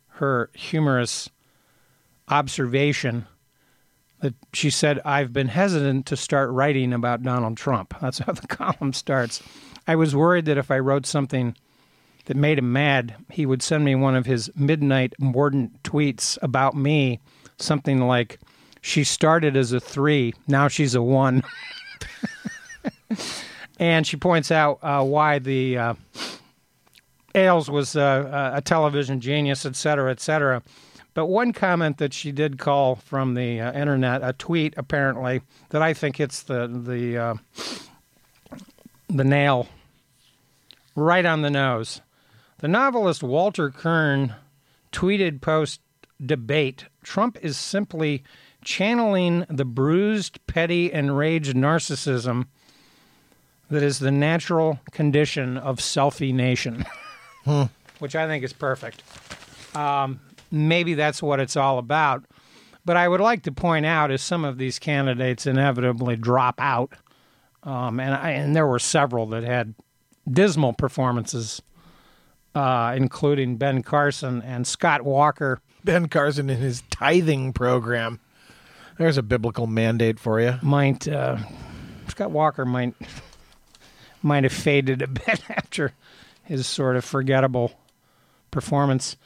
her 0.08 0.50
humorous 0.54 1.28
observation 2.28 3.26
that 4.20 4.34
she 4.52 4.70
said, 4.70 5.00
I've 5.04 5.32
been 5.32 5.48
hesitant 5.48 6.06
to 6.06 6.16
start 6.16 6.50
writing 6.50 6.92
about 6.92 7.22
Donald 7.22 7.56
Trump. 7.56 7.94
That's 8.00 8.18
how 8.18 8.32
the 8.32 8.46
column 8.46 8.92
starts. 8.92 9.42
I 9.86 9.96
was 9.96 10.16
worried 10.16 10.46
that 10.46 10.58
if 10.58 10.70
I 10.70 10.78
wrote 10.78 11.04
something 11.06 11.54
that 12.24 12.36
made 12.36 12.58
him 12.58 12.72
mad, 12.72 13.16
he 13.30 13.44
would 13.44 13.62
send 13.62 13.84
me 13.84 13.94
one 13.94 14.16
of 14.16 14.24
his 14.24 14.50
midnight 14.56 15.12
mordant 15.18 15.82
tweets 15.82 16.38
about 16.40 16.74
me, 16.74 17.20
something 17.58 18.00
like, 18.00 18.40
She 18.80 19.04
started 19.04 19.56
as 19.56 19.72
a 19.72 19.80
three, 19.80 20.32
now 20.48 20.68
she's 20.68 20.94
a 20.94 21.02
one. 21.02 21.42
and 23.78 24.06
she 24.06 24.16
points 24.16 24.50
out 24.50 24.78
uh, 24.82 25.02
why 25.02 25.38
the 25.38 25.78
uh, 25.78 25.94
Ailes 27.34 27.68
was 27.68 27.96
uh, 27.96 28.52
a 28.54 28.60
television 28.60 29.20
genius, 29.20 29.66
et 29.66 29.76
cetera, 29.76 30.10
et 30.10 30.20
cetera. 30.20 30.62
But 31.14 31.26
one 31.26 31.52
comment 31.52 31.98
that 31.98 32.12
she 32.12 32.32
did 32.32 32.58
call 32.58 32.96
from 32.96 33.34
the 33.34 33.60
uh, 33.60 33.72
internet, 33.72 34.22
a 34.22 34.32
tweet 34.32 34.74
apparently, 34.76 35.42
that 35.70 35.80
I 35.82 35.94
think 35.94 36.16
hits 36.16 36.42
the 36.42 36.66
the 36.66 37.18
uh, 37.18 37.34
the 39.08 39.24
nail 39.24 39.68
right 40.96 41.24
on 41.24 41.42
the 41.42 41.50
nose. 41.50 42.00
The 42.58 42.68
novelist 42.68 43.22
Walter 43.22 43.70
Kirn 43.70 44.34
tweeted 44.90 45.40
post 45.40 45.80
debate 46.24 46.86
Trump 47.02 47.38
is 47.42 47.56
simply 47.56 48.22
channeling 48.64 49.44
the 49.48 49.64
bruised, 49.64 50.44
petty, 50.46 50.90
enraged 50.90 51.54
narcissism 51.54 52.46
that 53.70 53.82
is 53.82 53.98
the 53.98 54.10
natural 54.10 54.78
condition 54.92 55.56
of 55.56 55.78
selfie 55.78 56.34
nation, 56.34 56.84
which 57.98 58.14
I 58.14 58.26
think 58.26 58.44
is 58.44 58.52
perfect. 58.52 59.02
Um, 59.74 60.20
maybe 60.50 60.94
that's 60.94 61.22
what 61.22 61.40
it's 61.40 61.56
all 61.56 61.78
about. 61.78 62.24
But 62.84 62.96
I 62.96 63.08
would 63.08 63.20
like 63.20 63.42
to 63.44 63.52
point 63.52 63.86
out, 63.86 64.10
as 64.10 64.20
some 64.20 64.44
of 64.44 64.58
these 64.58 64.78
candidates 64.78 65.46
inevitably 65.46 66.16
drop 66.16 66.60
out, 66.60 66.92
um, 67.62 67.98
and 67.98 68.14
I, 68.14 68.32
and 68.32 68.54
there 68.54 68.66
were 68.66 68.78
several 68.78 69.26
that 69.28 69.42
had 69.42 69.74
dismal 70.30 70.74
performances, 70.74 71.62
uh, 72.54 72.92
including 72.96 73.56
Ben 73.56 73.82
Carson 73.82 74.42
and 74.42 74.66
Scott 74.66 75.02
Walker. 75.02 75.60
Ben 75.82 76.08
Carson 76.08 76.50
in 76.50 76.58
his 76.58 76.82
tithing 76.90 77.54
program. 77.54 78.20
There's 78.98 79.16
a 79.16 79.22
biblical 79.22 79.66
mandate 79.66 80.18
for 80.18 80.40
you. 80.40 80.58
Might 80.62 81.08
uh, 81.08 81.38
Scott 82.08 82.30
Walker 82.30 82.64
might 82.64 82.94
might 84.24 84.44
have 84.44 84.52
faded 84.52 85.02
a 85.02 85.06
bit 85.26 85.42
after 85.50 85.92
his 86.44 86.66
sort 86.66 86.96
of 86.96 87.04
forgettable 87.04 87.72
performance 88.50 89.16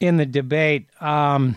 in 0.00 0.16
the 0.16 0.26
debate. 0.26 0.86
Um, 1.02 1.56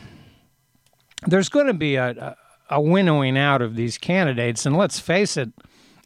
there's 1.28 1.50
going 1.50 1.68
to 1.68 1.74
be 1.74 1.96
a, 1.96 2.36
a, 2.70 2.82
winnowing 2.82 3.38
out 3.38 3.62
of 3.62 3.76
these 3.76 3.98
candidates, 3.98 4.66
and 4.66 4.78
let's 4.78 5.00
face 5.00 5.36
it, 5.38 5.50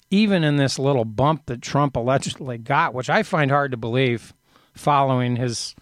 even 0.10 0.44
in 0.44 0.58
this 0.58 0.80
little 0.80 1.06
bump 1.06 1.46
that 1.46 1.62
Trump 1.62 1.96
allegedly 1.96 2.58
got, 2.58 2.94
which 2.94 3.10
I 3.10 3.24
find 3.24 3.52
hard 3.52 3.72
to 3.72 3.78
believe, 3.78 4.34
following 4.74 5.36
his 5.36 5.76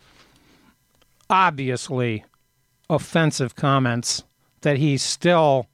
obviously 1.30 2.26
offensive 2.90 3.56
comments, 3.56 4.24
that 4.62 4.78
he's 4.78 5.02
still 5.02 5.68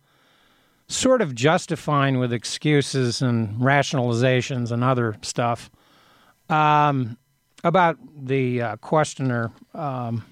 sort 0.89 1.21
of 1.21 1.35
justifying 1.35 2.17
with 2.19 2.31
excuses 2.31 3.21
and 3.21 3.59
rationalizations 3.59 4.71
and 4.71 4.83
other 4.83 5.17
stuff 5.21 5.69
um, 6.49 7.17
about 7.63 7.97
the 8.17 8.61
uh, 8.61 8.75
questioner. 8.77 9.51
Um, 9.73 10.23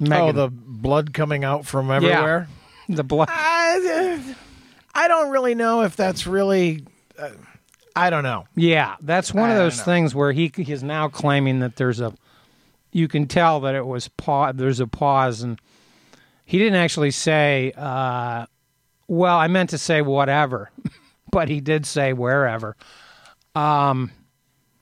Megyn, 0.00 0.20
Oh, 0.28 0.32
the 0.32 0.48
blood 0.50 1.14
coming 1.14 1.44
out 1.44 1.64
from 1.66 1.90
everywhere. 1.90 2.48
the 2.88 3.04
blood. 3.04 3.28
I, 3.30 4.34
I 4.94 5.08
don't 5.08 5.30
really 5.30 5.54
know 5.54 5.82
if 5.82 5.96
that's 5.96 6.26
really 6.26 6.84
uh, 7.18 7.30
I 7.96 8.10
don't 8.10 8.24
know. 8.24 8.44
Yeah, 8.56 8.96
that's 9.00 9.32
one 9.32 9.50
of 9.50 9.56
those 9.56 9.80
things 9.80 10.14
where 10.14 10.32
he 10.32 10.50
he 10.56 10.70
is 10.72 10.82
now 10.82 11.08
claiming 11.08 11.60
that 11.60 11.76
there's 11.76 12.00
a. 12.00 12.12
You 12.90 13.08
can 13.08 13.26
tell 13.26 13.60
that 13.60 13.74
it 13.76 13.86
was 13.86 14.08
pause. 14.08 14.54
There's 14.56 14.80
a 14.80 14.86
pause, 14.88 15.42
and 15.42 15.60
he 16.44 16.58
didn't 16.58 16.74
actually 16.74 17.12
say. 17.12 17.72
Uh, 17.76 18.46
well, 19.14 19.38
I 19.38 19.48
meant 19.48 19.70
to 19.70 19.78
say 19.78 20.02
whatever, 20.02 20.70
but 21.30 21.48
he 21.48 21.60
did 21.60 21.86
say 21.86 22.12
wherever. 22.12 22.76
Um, 23.54 24.10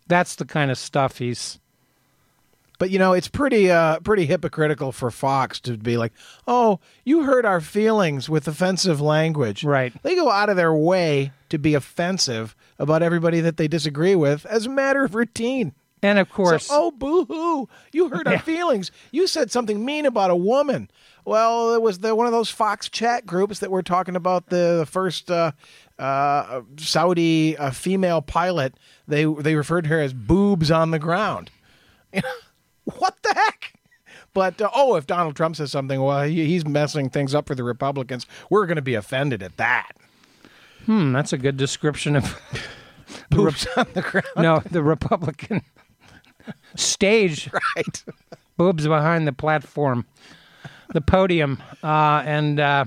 that's 0.07 0.37
the 0.37 0.45
kind 0.45 0.71
of 0.71 0.79
stuff 0.79 1.19
he's. 1.19 1.59
But 2.79 2.91
you 2.91 2.99
know, 2.99 3.13
it's 3.13 3.29
pretty 3.29 3.71
uh, 3.71 4.01
pretty 4.01 4.27
hypocritical 4.27 4.91
for 4.91 5.11
Fox 5.13 5.61
to 5.61 5.77
be 5.77 5.97
like, 5.97 6.13
"Oh, 6.49 6.81
you 7.05 7.23
hurt 7.23 7.45
our 7.45 7.61
feelings 7.61 8.29
with 8.29 8.49
offensive 8.49 9.01
language." 9.01 9.63
Right. 9.63 9.93
They 10.03 10.17
go 10.17 10.31
out 10.31 10.49
of 10.49 10.57
their 10.57 10.75
way 10.75 11.31
to 11.51 11.59
be 11.59 11.75
offensive 11.75 12.57
about 12.81 13.03
everybody 13.03 13.41
that 13.41 13.57
they 13.57 13.69
disagree 13.69 14.17
with 14.17 14.45
as 14.47 14.67
a 14.67 14.71
matter 14.71 15.05
of 15.05 15.15
routine. 15.15 15.75
And 16.03 16.19
of 16.19 16.27
So, 16.29 16.35
course, 16.35 16.69
oh, 16.73 16.91
boo 16.91 17.25
hoo! 17.27 17.69
You 17.93 18.09
hurt 18.09 18.27
our 18.27 18.39
feelings. 18.41 18.91
You 19.13 19.29
said 19.29 19.53
something 19.53 19.85
mean 19.85 20.05
about 20.05 20.33
a 20.33 20.37
woman. 20.37 20.91
Well, 21.25 21.75
it 21.75 21.83
was 21.83 22.01
the, 22.01 22.15
one 22.15 22.27
of 22.27 22.33
those 22.33 22.51
Fox 22.51 22.89
chat 22.89 23.27
groups 23.27 23.61
that 23.61 23.71
were 23.71 23.83
talking 23.83 24.17
about 24.17 24.47
the, 24.47 24.79
the 24.79 24.87
first 24.87 25.31
uh, 25.31 25.53
uh, 25.99 26.63
Saudi 26.77 27.57
uh, 27.57 27.71
female 27.71 28.23
pilot. 28.23 28.75
They 29.07 29.25
they 29.25 29.55
referred 29.55 29.83
to 29.83 29.91
her 29.91 30.01
as 30.01 30.13
boobs 30.13 30.71
on 30.71 30.91
the 30.91 30.99
ground. 30.99 31.51
what 32.85 33.17
the 33.23 33.35
heck? 33.35 33.75
But 34.35 34.61
uh, 34.61 34.71
oh, 34.75 34.97
if 34.97 35.07
Donald 35.07 35.37
Trump 35.37 35.57
says 35.57 35.71
something, 35.71 36.01
well, 36.03 36.25
he, 36.25 36.47
he's 36.47 36.67
messing 36.67 37.11
things 37.11 37.35
up 37.35 37.47
for 37.47 37.55
the 37.55 37.65
Republicans. 37.65 38.27
We're 38.51 38.67
going 38.67 38.77
to 38.77 38.83
be 38.83 38.95
offended 38.95 39.43
at 39.43 39.57
that. 39.59 39.93
hmm, 40.87 41.13
that's 41.13 41.33
a 41.33 41.39
good 41.39 41.57
description 41.57 42.17
of 42.17 42.41
Boobs 43.31 43.67
on 43.77 43.87
the 43.95 44.03
ground, 44.03 44.27
no 44.37 44.63
the 44.71 44.83
Republican 44.83 45.63
stage 46.77 47.51
right? 47.53 48.05
boobs 48.57 48.87
behind 48.87 49.27
the 49.27 49.33
platform, 49.33 50.07
the 50.93 51.01
podium, 51.01 51.63
uh, 51.83 52.23
and 52.25 52.61
uh, 52.61 52.85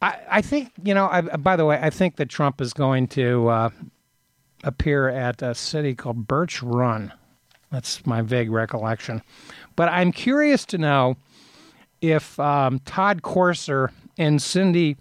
I, 0.00 0.18
I 0.30 0.42
think 0.42 0.72
you 0.82 0.94
know. 0.94 1.08
I, 1.08 1.20
by 1.20 1.56
the 1.56 1.64
way, 1.64 1.78
I 1.80 1.90
think 1.90 2.16
that 2.16 2.28
Trump 2.28 2.60
is 2.60 2.72
going 2.72 3.08
to 3.08 3.48
uh, 3.48 3.70
appear 4.64 5.08
at 5.08 5.42
a 5.42 5.54
city 5.54 5.94
called 5.94 6.26
Birch 6.26 6.62
Run. 6.62 7.12
That's 7.70 8.04
my 8.06 8.22
vague 8.22 8.50
recollection, 8.50 9.22
but 9.76 9.88
I'm 9.88 10.12
curious 10.12 10.64
to 10.66 10.78
know 10.78 11.16
if 12.00 12.38
um, 12.40 12.80
Todd 12.80 13.22
Courser 13.22 13.92
and 14.18 14.40
Cindy 14.40 14.96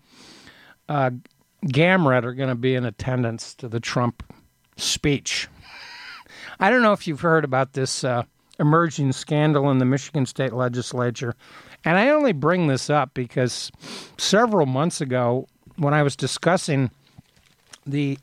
uh, 0.87 1.11
Gamrat 1.65 2.23
are 2.23 2.33
going 2.33 2.49
to 2.49 2.55
be 2.55 2.75
in 2.75 2.85
attendance 2.85 3.53
to 3.55 3.67
the 3.67 3.79
Trump 3.79 4.23
speech. 4.77 5.47
I 6.59 6.69
don't 6.69 6.81
know 6.81 6.93
if 6.93 7.07
you've 7.07 7.21
heard 7.21 7.43
about 7.43 7.73
this 7.73 8.03
uh, 8.03 8.23
emerging 8.59 9.13
scandal 9.13 9.71
in 9.71 9.77
the 9.77 9.85
Michigan 9.85 10.25
State 10.25 10.53
Legislature. 10.53 11.35
And 11.85 11.97
I 11.97 12.09
only 12.09 12.33
bring 12.33 12.67
this 12.67 12.89
up 12.89 13.13
because 13.13 13.71
several 14.17 14.65
months 14.65 15.01
ago, 15.01 15.47
when 15.77 15.93
I 15.93 16.03
was 16.03 16.15
discussing 16.15 16.91
the 17.85 18.17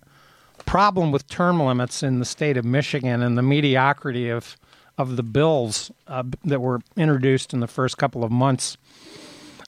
problem 0.67 1.13
with 1.13 1.27
term 1.29 1.63
limits 1.63 2.03
in 2.03 2.19
the 2.19 2.25
state 2.25 2.57
of 2.57 2.65
Michigan 2.65 3.23
and 3.23 3.39
the 3.39 3.43
mediocrity 3.43 4.29
of, 4.29 4.57
of 4.99 5.17
the 5.17 5.23
bills 5.23 5.91
uh, 6.07 6.25
that 6.45 6.61
were 6.61 6.81
introduced 6.97 7.55
in 7.55 7.61
the 7.61 7.67
first 7.67 7.97
couple 7.97 8.25
of 8.25 8.31
months, 8.31 8.77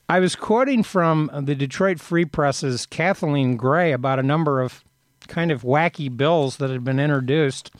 I 0.09 0.21
was 0.21 0.37
quoting 0.37 0.83
from 0.83 1.30
the 1.35 1.54
Detroit 1.54 2.00
Free 2.00 2.25
Press's 2.25 2.87
Kathleen 2.87 3.57
Gray 3.57 3.92
about 3.92 4.18
a 4.18 4.23
number 4.23 4.61
of 4.61 4.83
kind 5.28 5.50
of 5.50 5.62
wacky 5.62 6.14
bills 6.14 6.57
that 6.57 6.71
had 6.71 6.83
been 6.83 6.99
introduced. 6.99 7.71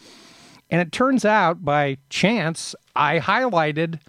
And 0.71 0.81
it 0.81 0.93
turns 0.93 1.25
out, 1.25 1.65
by 1.65 1.97
chance, 2.11 2.75
I 2.95 3.19
highlighted 3.19 4.01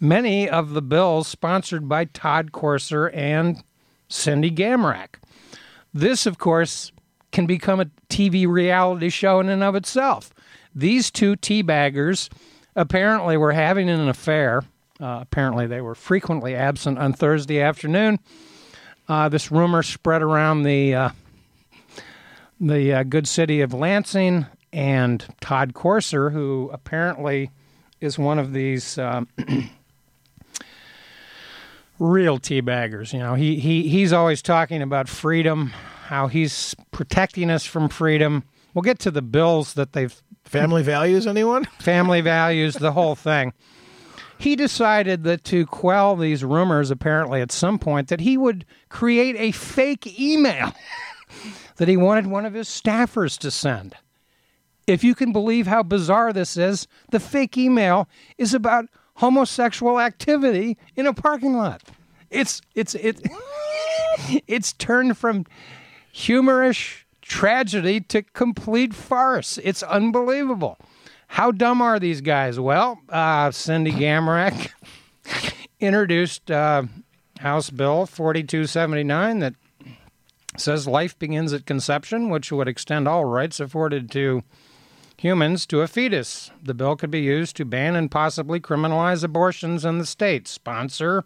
many 0.00 0.48
of 0.48 0.70
the 0.70 0.82
bills 0.82 1.28
sponsored 1.28 1.88
by 1.88 2.06
Todd 2.06 2.52
Courser 2.52 3.08
and 3.10 3.62
Cindy 4.08 4.50
Gamrat. 4.50 5.14
This, 5.92 6.26
of 6.26 6.38
course, 6.38 6.92
can 7.32 7.46
become 7.46 7.80
a 7.80 7.90
TV 8.08 8.46
reality 8.46 9.08
show 9.08 9.40
in 9.40 9.48
and 9.48 9.62
of 9.62 9.74
itself. 9.74 10.32
These 10.74 11.10
two 11.10 11.36
teabaggers 11.36 12.28
apparently 12.74 13.36
were 13.36 13.52
having 13.52 13.88
an 13.88 14.08
affair. 14.08 14.62
Uh, 15.00 15.18
apparently, 15.22 15.66
they 15.66 15.80
were 15.80 15.94
frequently 15.94 16.54
absent 16.54 16.98
on 16.98 17.12
Thursday 17.12 17.60
afternoon. 17.60 18.18
Uh, 19.08 19.28
this 19.28 19.50
rumor 19.50 19.82
spread 19.82 20.22
around 20.22 20.62
the 20.62 20.94
uh, 20.94 21.08
the 22.60 22.92
uh, 22.92 23.02
good 23.02 23.28
city 23.28 23.60
of 23.60 23.74
Lansing, 23.74 24.46
and 24.72 25.26
Todd 25.40 25.74
Courser, 25.74 26.30
who 26.30 26.70
apparently 26.72 27.50
is 28.00 28.18
one 28.18 28.38
of 28.38 28.52
these 28.52 28.98
um, 28.98 29.28
real 31.98 32.38
teabaggers. 32.38 33.12
You 33.12 33.20
know, 33.20 33.34
he, 33.34 33.58
he 33.58 33.88
he's 33.88 34.12
always 34.12 34.42
talking 34.42 34.82
about 34.82 35.08
freedom, 35.08 35.72
how 36.06 36.26
he's 36.26 36.74
protecting 36.90 37.50
us 37.50 37.64
from 37.64 37.88
freedom. 37.88 38.44
We'll 38.74 38.82
get 38.82 38.98
to 39.00 39.10
the 39.10 39.22
bills 39.22 39.74
that 39.74 39.92
they've 39.92 40.22
Family 40.46 40.82
values, 40.82 41.26
anyone? 41.26 41.64
family 41.80 42.20
values, 42.20 42.74
the 42.74 42.92
whole 42.92 43.16
thing. 43.16 43.52
He 44.38 44.54
decided 44.54 45.24
that 45.24 45.44
to 45.44 45.66
quell 45.66 46.14
these 46.14 46.44
rumors, 46.44 46.90
apparently 46.90 47.40
at 47.40 47.50
some 47.50 47.78
point, 47.78 48.08
that 48.08 48.20
he 48.20 48.36
would 48.36 48.64
create 48.88 49.34
a 49.38 49.50
fake 49.50 50.18
email 50.20 50.72
that 51.76 51.88
he 51.88 51.96
wanted 51.96 52.26
one 52.26 52.46
of 52.46 52.54
his 52.54 52.68
staffers 52.68 53.36
to 53.38 53.50
send. 53.50 53.96
If 54.86 55.02
you 55.02 55.16
can 55.16 55.32
believe 55.32 55.66
how 55.66 55.82
bizarre 55.82 56.32
this 56.32 56.56
is, 56.56 56.86
the 57.10 57.18
fake 57.18 57.58
email 57.58 58.08
is 58.38 58.54
about 58.54 58.86
homosexual 59.16 60.00
activity 60.00 60.78
in 60.94 61.06
a 61.06 61.12
parking 61.12 61.56
lot. 61.56 61.82
It's 62.30 62.60
it's 62.74 62.94
it 62.94 63.20
it's 64.46 64.72
turned 64.72 65.18
from 65.18 65.44
humorous 66.12 67.04
tragedy 67.22 68.00
to 68.00 68.22
complete 68.22 68.94
farce. 68.94 69.58
It's 69.62 69.82
unbelievable. 69.82 70.78
How 71.28 71.50
dumb 71.50 71.82
are 71.82 71.98
these 71.98 72.20
guys? 72.20 72.60
Well, 72.60 73.00
uh, 73.08 73.50
Cindy 73.50 73.90
Gamrat 73.90 74.70
introduced 75.80 76.50
uh, 76.50 76.84
House 77.40 77.70
Bill 77.70 78.06
4279 78.06 79.40
that 79.40 79.54
says 80.56 80.86
life 80.86 81.18
begins 81.18 81.52
at 81.52 81.66
conception, 81.66 82.30
which 82.30 82.52
would 82.52 82.68
extend 82.68 83.08
all 83.08 83.24
rights 83.24 83.60
afforded 83.60 84.10
to 84.12 84.42
humans 85.16 85.66
to 85.66 85.80
a 85.80 85.86
fetus. 85.86 86.50
The 86.62 86.74
bill 86.74 86.96
could 86.96 87.10
be 87.10 87.20
used 87.20 87.56
to 87.56 87.64
ban 87.64 87.96
and 87.96 88.10
possibly 88.10 88.60
criminalize 88.60 89.24
abortions 89.24 89.84
in 89.84 89.98
the 89.98 90.06
state. 90.06 90.46
Sponsor 90.46 91.24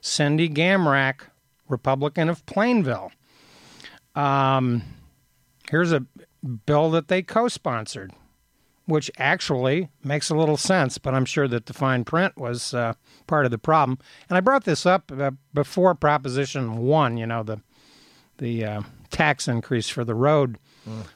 Cindy 0.00 0.48
Gamrat, 0.48 1.20
Republican 1.68 2.28
of 2.28 2.44
Plainwell. 2.46 3.10
Um, 4.14 4.82
here's 5.70 5.92
a 5.92 6.06
bill 6.66 6.90
that 6.90 7.08
they 7.08 7.22
co 7.22 7.48
sponsored, 7.48 8.12
which 8.86 9.10
actually 9.18 9.88
makes 10.02 10.30
a 10.30 10.36
little 10.36 10.56
sense, 10.56 10.98
but 10.98 11.14
I'm 11.14 11.24
sure 11.24 11.48
that 11.48 11.66
the 11.66 11.74
fine 11.74 12.04
print 12.04 12.36
was 12.36 12.74
uh, 12.74 12.94
part 13.26 13.44
of 13.44 13.50
the 13.50 13.58
problem. 13.58 13.98
And 14.28 14.36
I 14.36 14.40
brought 14.40 14.64
this 14.64 14.86
up 14.86 15.12
uh, 15.12 15.32
before 15.54 15.94
Proposition 15.94 16.78
1, 16.78 17.16
you 17.16 17.26
know, 17.26 17.42
the, 17.42 17.60
the 18.38 18.64
uh, 18.64 18.82
tax 19.10 19.48
increase 19.48 19.88
for 19.88 20.04
the 20.04 20.14
road 20.14 20.58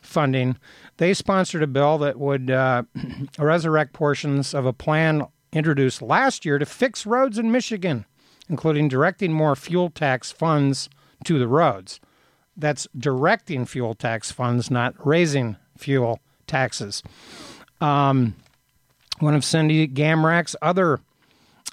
funding. 0.00 0.56
They 0.96 1.14
sponsored 1.14 1.62
a 1.62 1.66
bill 1.66 1.98
that 1.98 2.18
would 2.18 2.50
uh, 2.50 2.84
resurrect 3.38 3.92
portions 3.92 4.54
of 4.54 4.66
a 4.66 4.72
plan 4.72 5.26
introduced 5.52 6.02
last 6.02 6.44
year 6.44 6.58
to 6.58 6.66
fix 6.66 7.06
roads 7.06 7.38
in 7.38 7.52
Michigan, 7.52 8.06
including 8.48 8.88
directing 8.88 9.32
more 9.32 9.56
fuel 9.56 9.90
tax 9.90 10.32
funds 10.32 10.88
to 11.24 11.38
the 11.38 11.48
roads. 11.48 12.00
That's 12.56 12.86
directing 12.96 13.64
fuel 13.64 13.94
tax 13.94 14.30
funds, 14.30 14.70
not 14.70 14.94
raising 15.04 15.56
fuel 15.76 16.20
taxes. 16.46 17.02
Um, 17.80 18.36
one 19.18 19.34
of 19.34 19.44
Cindy 19.44 19.86
Gamrat's 19.88 20.56
other 20.60 21.00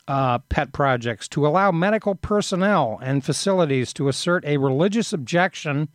uh, 0.07 0.39
pet 0.49 0.73
projects 0.73 1.27
to 1.29 1.45
allow 1.45 1.71
medical 1.71 2.15
personnel 2.15 2.99
and 3.01 3.23
facilities 3.23 3.93
to 3.93 4.07
assert 4.07 4.43
a 4.45 4.57
religious 4.57 5.13
objection 5.13 5.89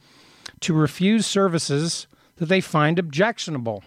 to 0.60 0.74
refuse 0.74 1.26
services 1.26 2.06
that 2.36 2.46
they 2.46 2.60
find 2.60 2.98
objectionable. 2.98 3.84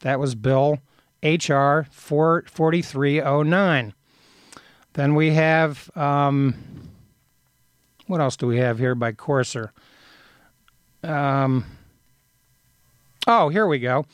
That 0.00 0.20
was 0.20 0.34
Bill 0.34 0.78
H.R. 1.22 1.86
4309. 1.90 3.94
Then 4.92 5.14
we 5.14 5.30
have, 5.30 5.90
um, 5.96 6.54
what 8.06 8.20
else 8.20 8.36
do 8.36 8.46
we 8.46 8.58
have 8.58 8.78
here 8.78 8.94
by 8.94 9.12
Courser? 9.12 9.72
Um, 11.02 11.64
oh, 13.26 13.48
here 13.48 13.66
we 13.66 13.78
go. 13.78 14.06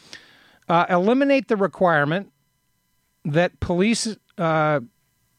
Uh, 0.68 0.86
eliminate 0.88 1.48
the 1.48 1.56
requirement 1.56 2.32
that 3.24 3.60
police 3.60 4.16
uh, 4.38 4.80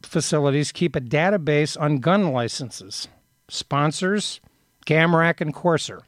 facilities 0.04 0.72
keep 0.72 0.96
a 0.96 1.02
database 1.02 1.80
on 1.80 2.00
gun 2.00 2.32
licenses. 2.32 3.08
Sponsors 3.50 4.40
Gamrat 4.86 5.42
and 5.42 5.54
Courser. 5.54 6.04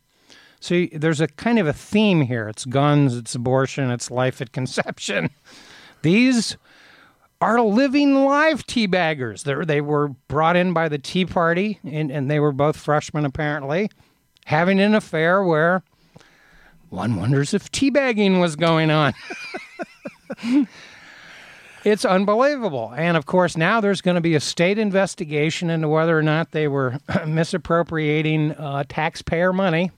So 0.63 0.86
there's 0.93 1.19
a 1.19 1.28
kind 1.28 1.60
of 1.60 1.67
a 1.67 1.73
theme 1.73 2.21
here. 2.21 2.47
It's 2.47 2.63
guns, 2.63 3.17
it's 3.17 3.36
abortion, 3.36 3.91
it's 3.91 4.10
life 4.10 4.39
at 4.39 4.54
conception. 4.54 5.30
These 6.04 6.56
are 7.41 7.60
living 7.60 8.23
live 8.23 8.65
teabaggers. 8.65 9.43
They're, 9.43 9.65
they 9.65 9.82
were 9.82 10.15
brought 10.30 10.56
in 10.56 10.71
by 10.71 10.88
the 10.88 10.97
Tea 10.97 11.26
Party, 11.26 11.80
and, 11.84 12.10
and 12.10 12.32
they 12.32 12.39
were 12.39 12.54
both 12.54 12.78
freshmen 12.78 13.26
apparently, 13.26 13.89
having 14.45 14.80
an 14.80 14.95
affair 14.95 15.43
where 15.43 15.84
one 16.89 17.17
wonders 17.17 17.54
if 17.54 17.69
teabagging 17.69 18.39
was 18.39 18.56
going 18.56 18.89
on. 18.89 19.13
it's 21.84 22.06
unbelievable. 22.06 22.93
And 22.95 23.17
of 23.17 23.26
course, 23.26 23.58
now 23.58 23.82
there's 23.82 23.99
going 23.99 24.15
to 24.15 24.21
be 24.21 24.36
a 24.36 24.39
state 24.39 24.78
investigation 24.78 25.69
into 25.69 25.89
whether 25.89 26.17
or 26.17 26.23
not 26.23 26.52
they 26.52 26.69
were 26.69 26.99
misappropriating 27.28 28.54
uh, 28.54 28.86
taxpayer 28.88 29.52
money. 29.52 29.91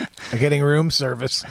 Getting 0.38 0.62
room 0.62 0.90
service. 0.90 1.44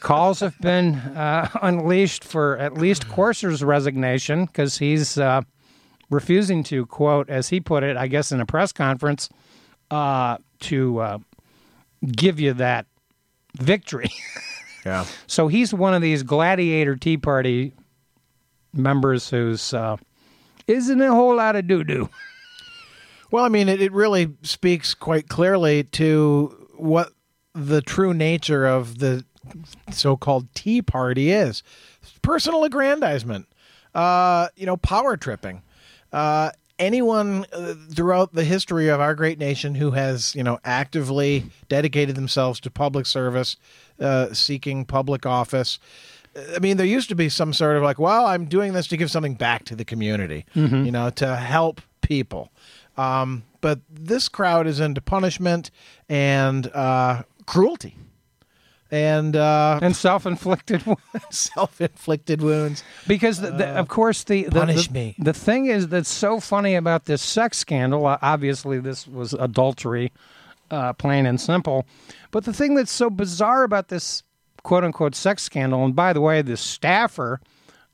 Calls 0.00 0.40
have 0.40 0.58
been 0.60 0.94
uh, 0.94 1.48
unleashed 1.62 2.24
for 2.24 2.58
at 2.58 2.74
least 2.74 3.08
Courser's 3.08 3.62
resignation 3.62 4.46
because 4.46 4.78
he's 4.78 5.16
uh, 5.16 5.42
refusing 6.10 6.62
to, 6.64 6.86
quote, 6.86 7.30
as 7.30 7.48
he 7.48 7.60
put 7.60 7.82
it, 7.82 7.96
I 7.96 8.06
guess 8.08 8.32
in 8.32 8.40
a 8.40 8.46
press 8.46 8.72
conference, 8.72 9.28
uh, 9.90 10.38
to 10.60 10.98
uh, 10.98 11.18
give 12.06 12.40
you 12.40 12.52
that 12.54 12.86
victory. 13.58 14.10
Yeah. 14.86 15.04
So 15.26 15.48
he's 15.48 15.74
one 15.74 15.94
of 15.94 16.00
these 16.00 16.22
gladiator 16.22 16.94
Tea 16.94 17.16
Party 17.16 17.72
members 18.72 19.28
who's 19.28 19.74
uh, 19.74 19.96
isn't 20.68 21.02
a 21.02 21.10
whole 21.10 21.34
lot 21.34 21.56
of 21.56 21.66
doo 21.66 21.82
doo. 21.82 22.08
Well, 23.32 23.44
I 23.44 23.48
mean, 23.48 23.68
it, 23.68 23.82
it 23.82 23.90
really 23.90 24.32
speaks 24.42 24.94
quite 24.94 25.28
clearly 25.28 25.82
to 25.82 26.68
what 26.76 27.12
the 27.56 27.80
true 27.80 28.12
nature 28.14 28.66
of 28.66 28.98
the 28.98 29.24
so-called 29.90 30.52
Tea 30.54 30.82
Party 30.82 31.30
is: 31.32 31.62
personal 32.22 32.64
aggrandizement, 32.64 33.46
uh, 33.94 34.48
you 34.56 34.66
know, 34.66 34.76
power 34.76 35.16
tripping. 35.16 35.62
Uh, 36.12 36.50
anyone 36.78 37.46
uh, 37.52 37.74
throughout 37.90 38.34
the 38.34 38.44
history 38.44 38.88
of 38.88 39.00
our 39.00 39.14
great 39.14 39.38
nation 39.38 39.74
who 39.74 39.92
has, 39.92 40.34
you 40.34 40.42
know, 40.42 40.58
actively 40.64 41.46
dedicated 41.68 42.14
themselves 42.16 42.60
to 42.60 42.70
public 42.70 43.06
service, 43.06 43.56
uh, 44.00 44.32
seeking 44.32 44.84
public 44.84 45.24
office. 45.24 45.78
I 46.54 46.58
mean, 46.58 46.76
there 46.76 46.86
used 46.86 47.08
to 47.08 47.14
be 47.14 47.30
some 47.30 47.54
sort 47.54 47.76
of 47.76 47.82
like, 47.82 47.98
well, 47.98 48.26
I'm 48.26 48.44
doing 48.44 48.74
this 48.74 48.86
to 48.88 48.98
give 48.98 49.10
something 49.10 49.34
back 49.34 49.64
to 49.66 49.74
the 49.74 49.86
community, 49.86 50.44
you 50.84 50.90
know, 50.92 51.08
to 51.10 51.34
help 51.34 51.80
people. 52.02 52.50
Um, 52.98 53.44
but 53.62 53.80
this 53.90 54.28
crowd 54.28 54.66
is 54.66 54.78
into 54.78 55.00
punishment 55.00 55.70
and 56.10 56.66
uh, 56.74 57.22
cruelty. 57.46 57.96
And 58.90 59.34
uh, 59.34 59.80
And 59.82 59.96
self 59.96 60.26
inflicted 60.26 60.84
self 61.30 61.80
inflicted 61.80 62.40
wounds. 62.40 62.84
because 63.08 63.40
the, 63.40 63.50
the, 63.50 63.66
of 63.68 63.88
course 63.88 64.22
the, 64.22 64.44
the 64.44 64.60
punish 64.60 64.86
the, 64.86 64.94
me. 64.94 65.14
the 65.18 65.32
thing 65.32 65.66
is 65.66 65.88
that's 65.88 66.08
so 66.08 66.38
funny 66.38 66.76
about 66.76 67.06
this 67.06 67.20
sex 67.20 67.58
scandal 67.58 68.06
uh, 68.06 68.16
obviously 68.22 68.78
this 68.78 69.08
was 69.08 69.32
adultery 69.32 70.12
uh, 70.70 70.92
plain 70.92 71.26
and 71.26 71.40
simple. 71.40 71.84
But 72.30 72.44
the 72.44 72.52
thing 72.52 72.74
that's 72.74 72.92
so 72.92 73.10
bizarre 73.10 73.64
about 73.64 73.88
this 73.88 74.22
quote 74.62 74.84
unquote 74.84 75.14
sex 75.16 75.42
scandal 75.42 75.84
and 75.84 75.94
by 75.96 76.12
the 76.12 76.20
way 76.20 76.42
the 76.42 76.56
staffer 76.56 77.40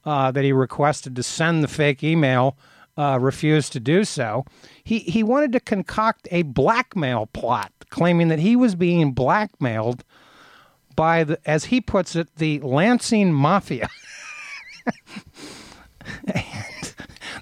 uh, 0.05 0.31
that 0.31 0.45
he 0.45 0.53
requested 0.53 1.17
to 1.17 1.23
send 1.23 1.62
the 1.65 1.69
fake 1.69 2.03
email 2.03 2.57
uh, 2.99 3.19
refused 3.21 3.73
to 3.73 3.81
do 3.81 4.05
so. 4.05 4.45
He 4.85 4.99
he 4.99 5.23
wanted 5.23 5.53
to 5.53 5.61
concoct 5.61 6.29
a 6.31 6.43
blackmail 6.43 7.27
plot 7.33 7.73
claiming 7.92 8.28
that 8.28 8.40
he 8.40 8.57
was 8.57 8.74
being 8.74 9.12
blackmailed 9.12 10.02
by 10.96 11.22
the 11.22 11.38
as 11.48 11.66
he 11.66 11.81
puts 11.81 12.16
it 12.16 12.35
the 12.37 12.59
Lansing 12.61 13.33
mafia 13.33 13.88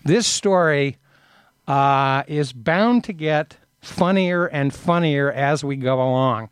this 0.04 0.26
story 0.26 0.98
uh, 1.66 2.22
is 2.26 2.52
bound 2.52 3.04
to 3.04 3.12
get 3.12 3.56
funnier 3.80 4.46
and 4.46 4.74
funnier 4.74 5.32
as 5.32 5.64
we 5.64 5.76
go 5.76 5.94
along. 5.94 6.50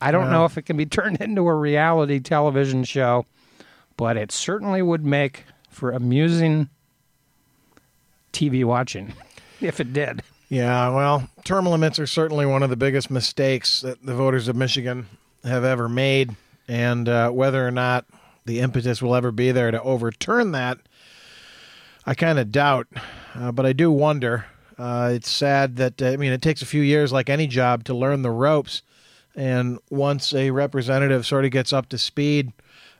I 0.00 0.10
don't 0.10 0.30
know 0.30 0.44
if 0.44 0.58
it 0.58 0.62
can 0.62 0.76
be 0.76 0.86
turned 0.86 1.20
into 1.20 1.48
a 1.48 1.54
reality 1.54 2.20
television 2.20 2.84
show, 2.84 3.26
but 3.96 4.16
it 4.16 4.30
certainly 4.30 4.82
would 4.82 5.04
make 5.04 5.44
for 5.70 5.92
amusing 5.92 6.68
TV 8.32 8.64
watching 8.64 9.12
if 9.60 9.80
it 9.80 9.92
did. 9.92 10.22
Yeah, 10.48 10.88
well, 10.94 11.28
term 11.44 11.66
limits 11.66 11.98
are 11.98 12.06
certainly 12.06 12.46
one 12.46 12.62
of 12.62 12.70
the 12.70 12.76
biggest 12.76 13.10
mistakes 13.10 13.82
that 13.82 14.04
the 14.04 14.14
voters 14.14 14.48
of 14.48 14.56
Michigan 14.56 15.06
have 15.44 15.62
ever 15.62 15.88
made. 15.90 16.36
And 16.66 17.06
uh, 17.08 17.30
whether 17.30 17.66
or 17.66 17.70
not 17.70 18.06
the 18.46 18.60
impetus 18.60 19.02
will 19.02 19.14
ever 19.14 19.30
be 19.30 19.52
there 19.52 19.70
to 19.70 19.82
overturn 19.82 20.52
that, 20.52 20.78
I 22.06 22.14
kind 22.14 22.38
of 22.38 22.50
doubt. 22.50 22.86
Uh, 23.34 23.52
but 23.52 23.66
I 23.66 23.74
do 23.74 23.90
wonder. 23.90 24.46
Uh, 24.78 25.10
it's 25.12 25.30
sad 25.30 25.76
that, 25.76 26.00
uh, 26.00 26.06
I 26.06 26.16
mean, 26.16 26.32
it 26.32 26.40
takes 26.40 26.62
a 26.62 26.66
few 26.66 26.82
years, 26.82 27.12
like 27.12 27.28
any 27.28 27.46
job, 27.46 27.84
to 27.84 27.94
learn 27.94 28.22
the 28.22 28.30
ropes. 28.30 28.82
And 29.36 29.78
once 29.90 30.32
a 30.32 30.50
representative 30.50 31.26
sort 31.26 31.44
of 31.44 31.50
gets 31.50 31.72
up 31.74 31.90
to 31.90 31.98
speed 31.98 32.52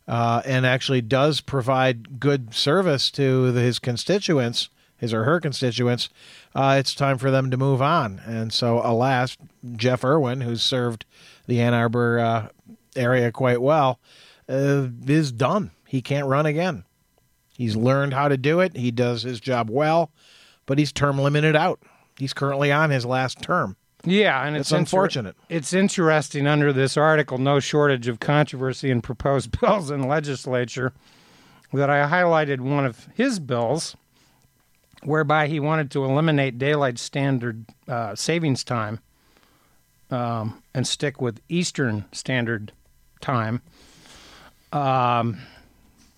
uh, 0.07 0.43
and 0.45 0.67
actually 0.67 1.01
does 1.01 1.41
provide 1.41 2.21
good 2.21 2.55
service 2.55 3.11
to 3.13 3.53
the, 3.53 3.61
his 3.61 3.79
constituents, 3.79 4.69
his 4.99 5.15
or 5.15 5.25
her 5.25 5.41
constituents, 5.41 6.11
uh, 6.55 6.77
it's 6.79 6.95
time 6.95 7.17
for 7.19 7.31
them 7.31 7.51
to 7.51 7.57
move 7.57 7.81
on. 7.81 8.21
And 8.27 8.53
so, 8.53 8.81
alas, 8.85 9.37
Jeff 9.77 10.05
Irwin, 10.05 10.43
who's 10.43 10.63
served 10.63 11.07
the 11.47 11.61
Ann 11.61 11.73
Arbor 11.73 12.19
uh, 12.19 12.49
area 12.97 13.33
quite 13.33 13.63
well, 13.63 14.01
uh, 14.49 14.89
is 15.07 15.33
done. 15.33 15.71
He 15.87 16.03
can't 16.03 16.27
run 16.27 16.45
again. 16.47 16.85
He's 17.57 17.77
learned 17.77 18.13
how 18.13 18.29
to 18.29 18.37
do 18.37 18.61
it. 18.61 18.77
He 18.77 18.91
does 18.91 19.23
his 19.23 19.41
job 19.41 19.71
well, 19.71 20.11
but 20.67 20.79
he's 20.79 20.93
term 20.93 21.19
limited 21.19 21.57
out. 21.57 21.81
He's 22.19 22.33
currently 22.35 22.71
on 22.71 22.91
his 22.91 23.07
last 23.07 23.41
term. 23.41 23.77
Yeah, 24.05 24.47
and 24.47 24.57
it's, 24.57 24.71
It's 24.71 24.79
unfortunate. 24.79 25.35
it's 25.49 25.73
interesting 25.73 26.47
under 26.47 26.73
this 26.73 26.97
article, 26.97 27.39
no 27.39 27.59
shortage 27.59 28.07
of 28.07 28.21
controversy 28.21 28.91
in 28.91 29.01
proposed 29.03 29.51
bills 29.61 29.91
in 29.91 30.07
legislature, 30.07 30.93
that 31.73 31.91
I 31.91 32.09
highlighted 32.09 32.61
one 32.61 32.87
of 32.87 33.09
his 33.15 33.41
bills, 33.41 33.97
whereby 35.03 35.47
he 35.47 35.61
wanted 35.61 35.91
to 35.93 36.05
eliminate 36.05 36.59
daylight 36.59 36.99
standard 36.99 37.65
uh, 37.87 38.15
savings 38.15 38.65
time 38.65 39.01
um, 40.11 40.63
and 40.75 40.87
stick 40.87 41.21
with 41.21 41.41
Eastern 41.49 42.05
Standard 42.13 42.73
Time. 43.21 43.63
Um, 44.73 45.39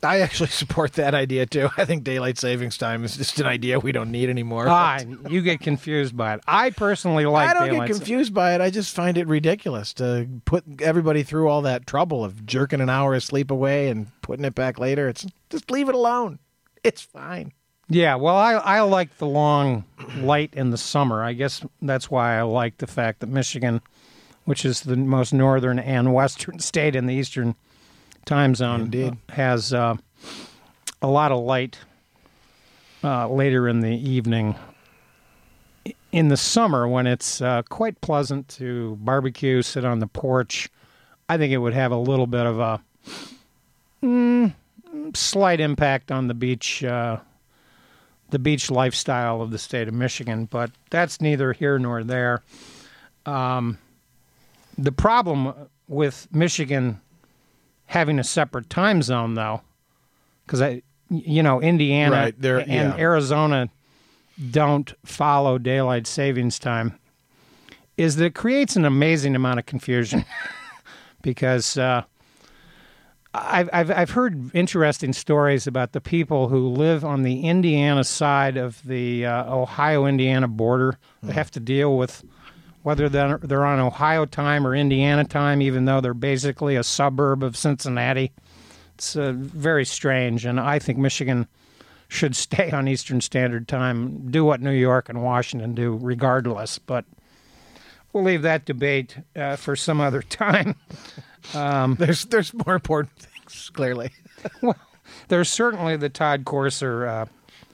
I 0.03 0.21
actually 0.21 0.49
support 0.51 0.95
that 0.95 1.15
idea 1.15 1.47
too. 1.47 1.69
I 1.77 1.85
think 1.85 2.05
daylight 2.05 2.39
savings 2.39 2.79
time 2.79 3.05
is 3.05 3.17
just 3.17 3.39
an 3.41 3.47
idea 3.47 3.79
we 3.79 3.93
don't 3.93 4.11
need 4.11 4.29
anymore. 4.31 4.67
ah, 4.69 5.01
you 5.29 5.43
get 5.43 5.61
confused 5.61 6.17
by 6.17 6.35
it. 6.35 6.41
I 6.47 6.71
personally 6.71 7.27
like 7.27 7.51
I 7.51 7.55
don't 7.55 7.79
get 7.79 7.87
confused 7.87 8.33
by 8.35 8.55
it. 8.55 8.61
I 8.61 8.71
just 8.71 8.95
find 8.95 9.19
it 9.19 9.27
ridiculous 9.27 9.93
to 9.95 10.29
put 10.45 10.65
everybody 10.81 11.23
through 11.23 11.49
all 11.49 11.63
that 11.63 11.87
trouble 11.87 12.25
of 12.25 12.47
jerking 12.47 12.81
an 12.81 12.89
hour 12.89 13.15
of 13.15 13.23
sleep 13.23 13.51
away 13.51 13.89
and 13.89 14.09
putting 14.23 14.45
it 14.45 14.55
back 14.55 14.79
later. 14.79 15.09
It's 15.09 15.27
just 15.51 15.71
leave 15.71 15.89
it 15.89 15.95
alone. 15.95 16.39
It's 16.83 17.03
fine. 17.03 17.53
Yeah, 17.93 18.15
well, 18.15 18.37
I 18.37 18.53
I 18.53 18.81
like 18.83 19.19
the 19.19 19.27
long 19.27 19.85
light 20.19 20.55
in 20.55 20.71
the 20.71 20.79
summer. 20.79 21.25
I 21.25 21.33
guess 21.33 21.65
that's 21.83 22.09
why 22.09 22.39
I 22.39 22.43
like 22.43 22.79
the 22.79 22.87
fact 22.87 23.19
that 23.19 23.27
Michigan, 23.27 23.81
which 24.45 24.65
is 24.65 24.83
the 24.83 24.97
most 24.97 25.35
northern 25.35 25.81
and 25.81 26.15
western 26.21 26.61
state 26.61 26.95
in 26.95 27.07
the 27.07 27.15
eastern 27.15 27.57
time 28.25 28.55
zone, 28.55 28.83
Indeed. 28.83 29.17
uh, 29.29 29.33
has 29.33 29.73
uh, 29.75 29.97
a 31.03 31.09
lot 31.09 31.33
of 31.33 31.41
light 31.43 31.79
uh, 33.03 33.29
later 33.29 33.69
in 33.69 33.81
the 33.81 33.97
evening. 33.97 34.55
In 36.13 36.29
the 36.29 36.37
summer, 36.37 36.87
when 36.87 37.09
it's 37.09 37.41
uh, 37.41 37.63
quite 37.69 38.01
pleasant 38.01 38.47
to 38.51 38.97
barbecue, 39.01 39.63
sit 39.63 39.85
on 39.85 39.99
the 39.99 40.07
porch, 40.07 40.69
I 41.29 41.39
think 41.39 41.53
it 41.53 41.59
would 41.59 41.75
have 41.75 41.91
a 41.91 41.97
little 41.97 42.27
bit 42.29 42.47
of 42.47 42.61
a 42.61 42.81
mm, 44.03 44.53
slight 45.15 45.61
impact 45.61 46.13
on 46.13 46.29
the 46.29 46.35
beach. 46.35 46.85
The 48.31 48.39
beach 48.39 48.71
lifestyle 48.71 49.43
of 49.43 49.51
the 49.51 49.59
state 49.59 49.89
of 49.89 49.95
Michigan, 49.95 50.47
but 50.47 50.71
that's 50.91 51.21
neither 51.21 51.53
here 51.53 51.79
nor 51.79 52.05
there. 52.05 52.43
Um, 53.27 53.79
the 54.79 54.93
problem 54.93 55.53
with 55.89 56.29
Michigan 56.33 57.01
having 57.87 58.19
a 58.19 58.25
separate 58.25 58.71
time 58.71 59.03
zone, 59.03 59.35
though, 59.35 59.63
because 60.47 60.63
I, 60.63 60.83
you 61.09 61.43
know, 61.43 61.61
Indiana 61.61 62.11
Right, 62.11 62.35
and 62.45 62.71
yeah. 62.71 62.97
Arizona 62.97 63.69
don't 64.51 64.95
follow 65.05 65.59
daylight 65.59 66.07
savings 66.07 66.59
time, 66.59 66.99
is 67.97 68.17
that 68.17 68.27
it 68.27 68.35
creates 68.35 68.77
an 68.77 68.85
amazing 68.85 69.35
amount 69.35 69.59
of 69.59 69.67
confusion 69.67 70.25
because. 71.23 71.77
Uh, 71.77 72.05
I've, 73.33 73.71
I've 73.73 73.91
I've 73.93 74.11
heard 74.11 74.51
interesting 74.55 75.13
stories 75.13 75.67
about 75.67 75.93
the 75.93 76.01
people 76.01 76.49
who 76.49 76.69
live 76.69 77.05
on 77.05 77.23
the 77.23 77.43
Indiana 77.43 78.03
side 78.03 78.57
of 78.57 78.83
the 78.85 79.27
uh, 79.27 79.55
Ohio 79.55 80.07
Indiana 80.07 80.49
border 80.49 80.99
that 81.23 81.35
have 81.35 81.51
to 81.53 81.61
deal 81.61 81.97
with 81.97 82.25
whether 82.83 83.09
they're, 83.09 83.39
they're 83.39 83.67
on 83.67 83.79
Ohio 83.79 84.25
time 84.25 84.67
or 84.67 84.75
Indiana 84.75 85.25
time, 85.25 85.61
even 85.63 85.85
though 85.85 86.01
they're 86.01 86.15
basically 86.15 86.77
a 86.77 86.83
suburb 86.83 87.43
of 87.43 87.57
Cincinnati. 87.57 88.33
It's 88.95 89.17
uh, 89.17 89.33
very 89.37 89.85
strange, 89.85 90.45
and 90.45 90.59
I 90.59 90.79
think 90.79 90.99
Michigan 90.99 91.47
should 92.09 92.35
stay 92.35 92.71
on 92.71 92.89
Eastern 92.89 93.21
Standard 93.21 93.69
Time, 93.69 94.31
do 94.31 94.45
what 94.45 94.61
New 94.61 94.73
York 94.73 95.09
and 95.09 95.23
Washington 95.23 95.75
do, 95.75 95.99
regardless. 96.01 96.79
But 96.79 97.05
we'll 98.13 98.25
leave 98.25 98.43
that 98.43 98.65
debate 98.65 99.17
uh, 99.37 99.57
for 99.57 99.77
some 99.77 100.01
other 100.01 100.23
time. 100.29 100.77
There's 101.53 102.25
there's 102.27 102.53
more 102.55 102.75
important 102.75 103.17
things 103.17 103.71
clearly. 103.71 104.11
well, 104.63 104.77
there's 105.29 105.49
certainly 105.49 105.97
the 105.97 106.09
Todd 106.09 106.45
Courser, 106.45 107.07
uh, 107.07 107.27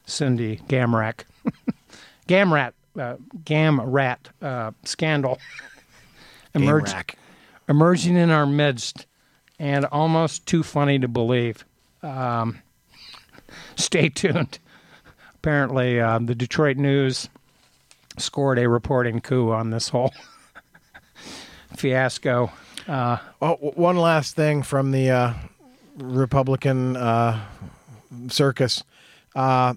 Cindy 0.05 0.59
Gamrat, 0.69 1.25
Gamrat, 2.29 2.73
uh, 2.99 3.17
Gamrat 3.45 4.19
uh, 4.43 4.73
scandal 4.85 5.39
emerged, 6.55 7.17
emerging 7.69 8.17
in 8.17 8.31
our 8.31 8.47
midst, 8.47 9.07
and 9.59 9.85
almost 9.87 10.47
too 10.47 10.63
funny 10.63 10.99
to 10.99 11.09
believe. 11.09 11.65
Um, 12.03 12.63
stay 13.77 14.09
tuned. 14.09 14.59
Apparently, 15.35 16.01
uh, 16.01 16.19
the 16.19 16.35
Detroit 16.35 16.77
News 16.77 17.29
scored 18.17 18.59
a 18.59 18.69
reporting 18.69 19.21
coup 19.21 19.51
on 19.53 19.71
this 19.71 19.89
whole 19.91 20.13
fiasco. 21.77 22.51
Uh, 22.89 23.19
Oh, 23.43 23.55
one 23.75 23.97
last 23.97 24.37
thing 24.37 24.63
from 24.63 24.93
the 24.93 25.11
uh, 25.11 25.35
Republican 25.99 26.97
uh, 26.97 27.45
circus. 28.29 28.83
Uh, 29.35 29.75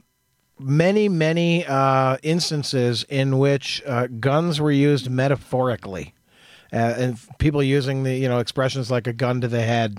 many, 0.60 1.10
many 1.10 1.66
uh, 1.66 2.18
instances 2.24 3.04
in 3.10 3.40
which 3.40 3.82
uh, 3.86 4.08
guns 4.08 4.62
were 4.62 4.72
used 4.72 5.10
metaphorically, 5.10 6.14
uh, 6.72 6.76
and 6.98 7.20
people 7.40 7.62
using 7.64 8.04
the 8.04 8.16
you 8.16 8.30
know 8.30 8.40
expressions 8.40 8.90
like 8.92 9.08
a 9.08 9.14
gun 9.14 9.42
to 9.42 9.48
the 9.48 9.62
head, 9.62 9.98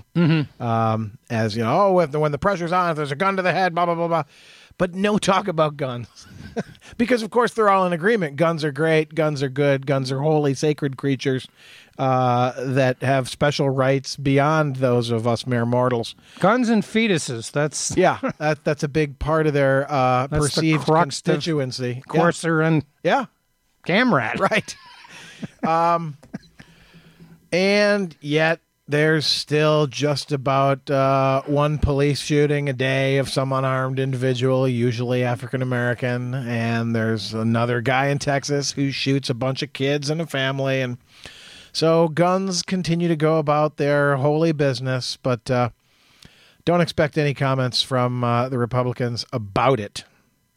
um, 0.59 1.17
as 1.29 1.55
you 1.55 1.63
know, 1.63 1.79
oh, 1.95 1.99
if 1.99 2.11
the, 2.11 2.19
when 2.19 2.31
the 2.31 2.37
pressure's 2.39 2.71
on, 2.71 2.89
if 2.89 2.95
there's 2.95 3.11
a 3.11 3.15
gun 3.15 3.35
to 3.35 3.41
the 3.43 3.51
head, 3.51 3.75
blah 3.75 3.85
blah 3.85 3.95
blah 3.95 4.07
blah. 4.07 4.23
But 4.81 4.95
no 4.95 5.19
talk 5.19 5.47
about 5.47 5.77
guns, 5.77 6.07
because 6.97 7.21
of 7.21 7.29
course 7.29 7.53
they're 7.53 7.69
all 7.69 7.85
in 7.85 7.93
agreement. 7.93 8.35
Guns 8.35 8.63
are 8.63 8.71
great. 8.71 9.13
Guns 9.13 9.43
are 9.43 9.47
good. 9.47 9.85
Guns 9.85 10.11
are 10.11 10.21
holy, 10.21 10.55
sacred 10.55 10.97
creatures 10.97 11.47
uh, 11.99 12.53
that 12.57 13.03
have 13.03 13.29
special 13.29 13.69
rights 13.69 14.15
beyond 14.15 14.77
those 14.77 15.11
of 15.11 15.27
us 15.27 15.45
mere 15.45 15.67
mortals. 15.67 16.15
guns 16.39 16.67
and 16.67 16.81
fetuses. 16.81 17.51
That's 17.51 17.95
Yeah, 17.95 18.17
that, 18.39 18.63
that's 18.63 18.81
a 18.81 18.87
big 18.87 19.19
part 19.19 19.45
of 19.45 19.53
their 19.53 19.85
uh, 19.87 20.25
the 20.25 20.39
perceived 20.39 20.89
of 20.89 20.95
constituency. 20.95 22.01
Courser 22.07 22.61
and 22.61 22.83
Yeah, 23.03 23.25
Gamrat. 23.85 24.39
yeah 24.39 24.47
right. 24.49 24.75
um, 25.95 26.17
and 27.51 28.17
yet 28.19 28.61
there's 28.91 29.25
still 29.25 29.87
just 29.87 30.31
about 30.31 30.89
uh, 30.89 31.41
one 31.43 31.77
police 31.77 32.19
shooting 32.19 32.67
a 32.67 32.73
day 32.73 33.17
of 33.17 33.29
some 33.29 33.53
unarmed 33.53 33.99
individual, 33.99 34.67
usually 34.67 35.23
African 35.23 35.61
American, 35.61 36.33
and 36.33 36.95
there's 36.95 37.33
another 37.33 37.81
guy 37.81 38.07
in 38.07 38.19
Texas 38.19 38.71
who 38.71 38.91
shoots 38.91 39.29
a 39.29 39.33
bunch 39.33 39.63
of 39.63 39.73
kids 39.73 40.09
and 40.09 40.21
a 40.21 40.27
family, 40.27 40.81
and 40.81 40.97
so 41.71 42.09
guns 42.09 42.61
continue 42.61 43.07
to 43.07 43.15
go 43.15 43.39
about 43.39 43.77
their 43.77 44.17
holy 44.17 44.51
business, 44.51 45.17
but 45.23 45.49
uh, 45.49 45.69
don't 46.65 46.81
expect 46.81 47.17
any 47.17 47.33
comments 47.33 47.81
from 47.81 48.23
uh, 48.23 48.49
the 48.49 48.57
Republicans 48.57 49.25
about 49.31 49.79
it, 49.79 50.03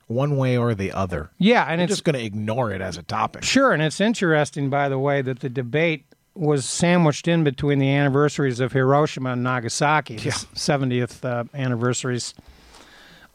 one 0.08 0.36
way 0.36 0.58
or 0.58 0.74
the 0.74 0.92
other. 0.92 1.30
Yeah, 1.38 1.64
and 1.64 1.78
They're 1.78 1.84
it's 1.84 1.92
just 1.92 2.04
going 2.04 2.18
to 2.18 2.24
ignore 2.24 2.72
it 2.72 2.80
as 2.80 2.98
a 2.98 3.02
topic. 3.02 3.44
Sure, 3.44 3.72
and 3.72 3.82
it's 3.82 4.00
interesting, 4.00 4.70
by 4.70 4.88
the 4.88 4.98
way, 4.98 5.22
that 5.22 5.38
the 5.40 5.48
debate 5.48 6.04
was 6.34 6.64
sandwiched 6.64 7.28
in 7.28 7.44
between 7.44 7.78
the 7.78 7.88
anniversaries 7.88 8.60
of 8.60 8.72
Hiroshima 8.72 9.32
and 9.32 9.42
Nagasaki, 9.42 10.16
the 10.16 10.30
70th 10.30 11.24
uh, 11.24 11.44
anniversaries 11.54 12.34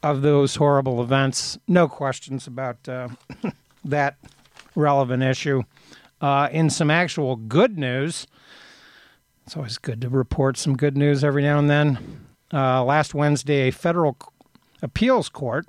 of 0.04 0.22
those 0.22 0.56
horrible 0.56 1.02
events. 1.02 1.58
No 1.68 1.88
questions 1.88 2.48
about 2.48 2.88
uh, 2.88 3.10
that 3.86 4.18
relevant 4.76 5.24
issue. 5.24 5.64
Uh, 6.22 6.50
in 6.52 6.70
some 6.70 6.92
actual 6.92 7.38
good 7.38 7.78
news, 7.78 8.28
it's 9.46 9.56
always 9.56 9.78
good 9.78 10.02
to 10.02 10.10
report 10.10 10.58
some 10.58 10.76
good 10.76 10.98
news 10.98 11.24
every 11.24 11.42
now 11.42 11.58
and 11.58 11.70
then. 11.70 12.26
Uh, 12.54 12.84
last 12.84 13.14
Wednesday, 13.14 13.70
a 13.70 13.72
federal 13.72 14.18
appeals 14.82 15.30
court 15.30 15.66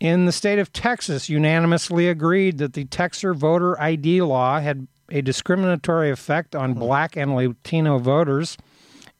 in 0.00 0.26
the 0.26 0.32
state 0.32 0.58
of 0.58 0.72
Texas 0.72 1.28
unanimously 1.28 2.08
agreed 2.08 2.58
that 2.58 2.74
the 2.74 2.84
Texas 2.84 3.36
voter 3.36 3.80
ID 3.80 4.22
law 4.22 4.60
had 4.60 4.86
a 5.10 5.22
discriminatory 5.22 6.10
effect 6.10 6.54
on 6.54 6.74
black 6.74 7.16
and 7.16 7.34
Latino 7.34 7.98
voters 7.98 8.56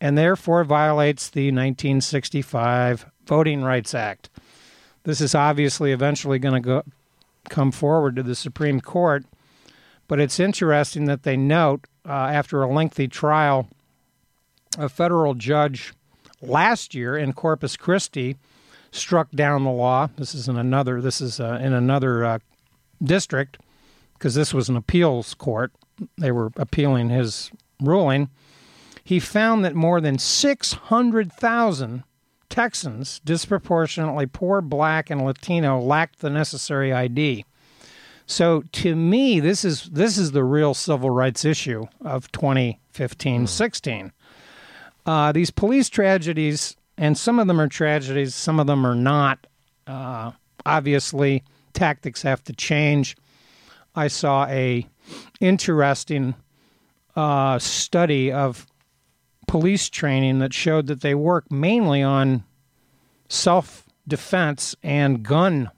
and 0.00 0.16
therefore 0.16 0.64
violates 0.64 1.28
the 1.28 1.46
1965 1.46 3.06
Voting 3.26 3.62
Rights 3.62 3.94
Act. 3.94 4.30
This 5.04 5.20
is 5.20 5.34
obviously 5.34 5.92
eventually 5.92 6.38
going 6.38 6.54
to 6.54 6.60
go 6.60 6.82
come 7.48 7.72
forward 7.72 8.14
to 8.16 8.22
the 8.22 8.34
Supreme 8.34 8.80
Court, 8.80 9.24
but 10.06 10.20
it's 10.20 10.38
interesting 10.38 11.06
that 11.06 11.22
they 11.22 11.36
note 11.36 11.86
uh, 12.06 12.12
after 12.12 12.62
a 12.62 12.70
lengthy 12.70 13.08
trial, 13.08 13.68
a 14.76 14.88
federal 14.88 15.34
judge 15.34 15.94
last 16.42 16.94
year 16.94 17.16
in 17.16 17.32
Corpus 17.32 17.76
Christi 17.76 18.36
struck 18.90 19.30
down 19.30 19.64
the 19.64 19.70
law. 19.70 20.08
This 20.16 20.34
is 20.34 20.48
in 20.48 20.56
another. 20.56 21.00
This 21.00 21.20
is 21.20 21.40
uh, 21.40 21.58
in 21.60 21.72
another 21.72 22.24
uh, 22.24 22.38
district 23.02 23.58
because 24.18 24.34
this 24.34 24.52
was 24.52 24.68
an 24.68 24.76
appeals 24.76 25.34
court. 25.34 25.72
They 26.16 26.32
were 26.32 26.50
appealing 26.56 27.08
his 27.10 27.50
ruling. 27.80 28.30
He 29.04 29.20
found 29.20 29.64
that 29.64 29.74
more 29.74 30.00
than 30.00 30.18
six 30.18 30.72
hundred 30.72 31.32
thousand 31.32 32.04
Texans, 32.48 33.20
disproportionately 33.24 34.26
poor 34.26 34.60
Black 34.60 35.10
and 35.10 35.24
Latino, 35.24 35.78
lacked 35.80 36.20
the 36.20 36.30
necessary 36.30 36.92
ID. 36.92 37.44
So 38.26 38.62
to 38.72 38.94
me, 38.94 39.40
this 39.40 39.64
is 39.64 39.84
this 39.84 40.18
is 40.18 40.32
the 40.32 40.44
real 40.44 40.74
civil 40.74 41.10
rights 41.10 41.44
issue 41.44 41.86
of 42.02 42.30
2015-16. 42.32 44.12
Uh, 45.06 45.32
these 45.32 45.50
police 45.50 45.88
tragedies, 45.88 46.76
and 46.98 47.16
some 47.16 47.38
of 47.38 47.46
them 47.46 47.60
are 47.60 47.68
tragedies, 47.68 48.34
some 48.34 48.60
of 48.60 48.66
them 48.66 48.86
are 48.86 48.94
not. 48.94 49.46
Uh, 49.86 50.32
obviously, 50.66 51.42
tactics 51.72 52.22
have 52.22 52.44
to 52.44 52.52
change. 52.52 53.16
I 53.98 54.08
saw 54.08 54.46
a 54.46 54.86
interesting 55.40 56.34
uh, 57.16 57.58
study 57.58 58.30
of 58.30 58.66
police 59.46 59.88
training 59.88 60.38
that 60.38 60.54
showed 60.54 60.86
that 60.86 61.00
they 61.00 61.14
work 61.14 61.50
mainly 61.50 62.02
on 62.02 62.44
self 63.28 63.86
defense 64.06 64.76
and 64.82 65.22
gun 65.22 65.70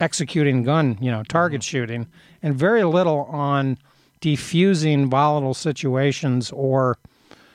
executing 0.00 0.62
gun, 0.62 0.98
you 1.00 1.10
know, 1.10 1.22
target 1.22 1.62
shooting, 1.62 2.06
and 2.42 2.54
very 2.54 2.84
little 2.84 3.24
on 3.24 3.78
defusing 4.20 5.08
volatile 5.08 5.54
situations 5.54 6.50
or, 6.52 6.98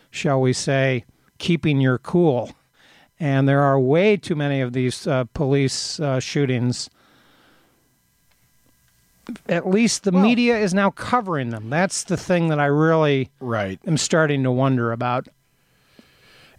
shall 0.10 0.42
we 0.42 0.54
say, 0.54 1.06
keeping 1.38 1.80
your 1.82 1.98
cool. 1.98 2.52
And 3.20 3.48
there 3.48 3.62
are 3.62 3.80
way 3.80 4.18
too 4.18 4.36
many 4.36 4.62
of 4.62 4.74
these 4.74 5.06
uh, 5.06 5.26
police 5.34 6.00
uh, 6.00 6.20
shootings. 6.20 6.90
At 9.48 9.68
least 9.70 10.04
the 10.04 10.12
Well- 10.12 10.24
media 10.24 10.58
is 10.58 10.74
now 10.74 10.90
covering 10.92 11.50
them. 11.50 11.70
That's 11.70 12.04
the 12.04 12.18
thing 12.18 12.50
that 12.50 12.60
I 12.60 12.66
really 12.66 13.30
Right. 13.40 13.80
am 13.86 13.98
starting 13.98 14.44
to 14.44 14.52
wonder 14.52 14.92
about. 14.92 15.28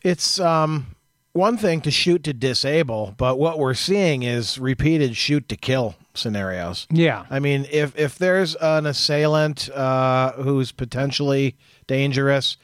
It's 0.02 0.40
um, 0.40 0.94
one 1.32 1.56
thing 1.56 1.80
to 1.82 1.90
shoot 1.90 2.24
to 2.24 2.32
disable, 2.32 3.14
but 3.16 3.38
what 3.38 3.58
we're 3.58 3.74
seeing 3.74 4.22
is 4.22 4.58
repeated 4.58 5.16
shoot 5.16 5.48
to 5.48 5.56
kill 5.56 5.94
scenarios. 6.14 6.87
Yeah. 6.90 7.24
I 7.30 7.38
mean, 7.38 7.66
if 7.70 7.96
if 7.98 8.18
there's 8.18 8.54
an 8.56 8.87
assailant 8.87 9.70
uh, 9.70 10.32
who's 10.32 10.72
potentially 10.72 11.56
dangerous, 11.87 12.56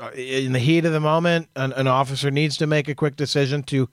uh, 0.00 0.10
in 0.10 0.52
the 0.52 0.58
heat 0.60 0.84
of 0.84 0.92
the 0.92 1.00
moment, 1.00 1.48
an, 1.56 1.72
an 1.74 1.86
officer 1.86 2.30
needs 2.30 2.56
to 2.58 2.66
make 2.66 2.88
a 2.88 2.94
quick 2.94 3.16
decision 3.16 3.62
to 3.64 3.88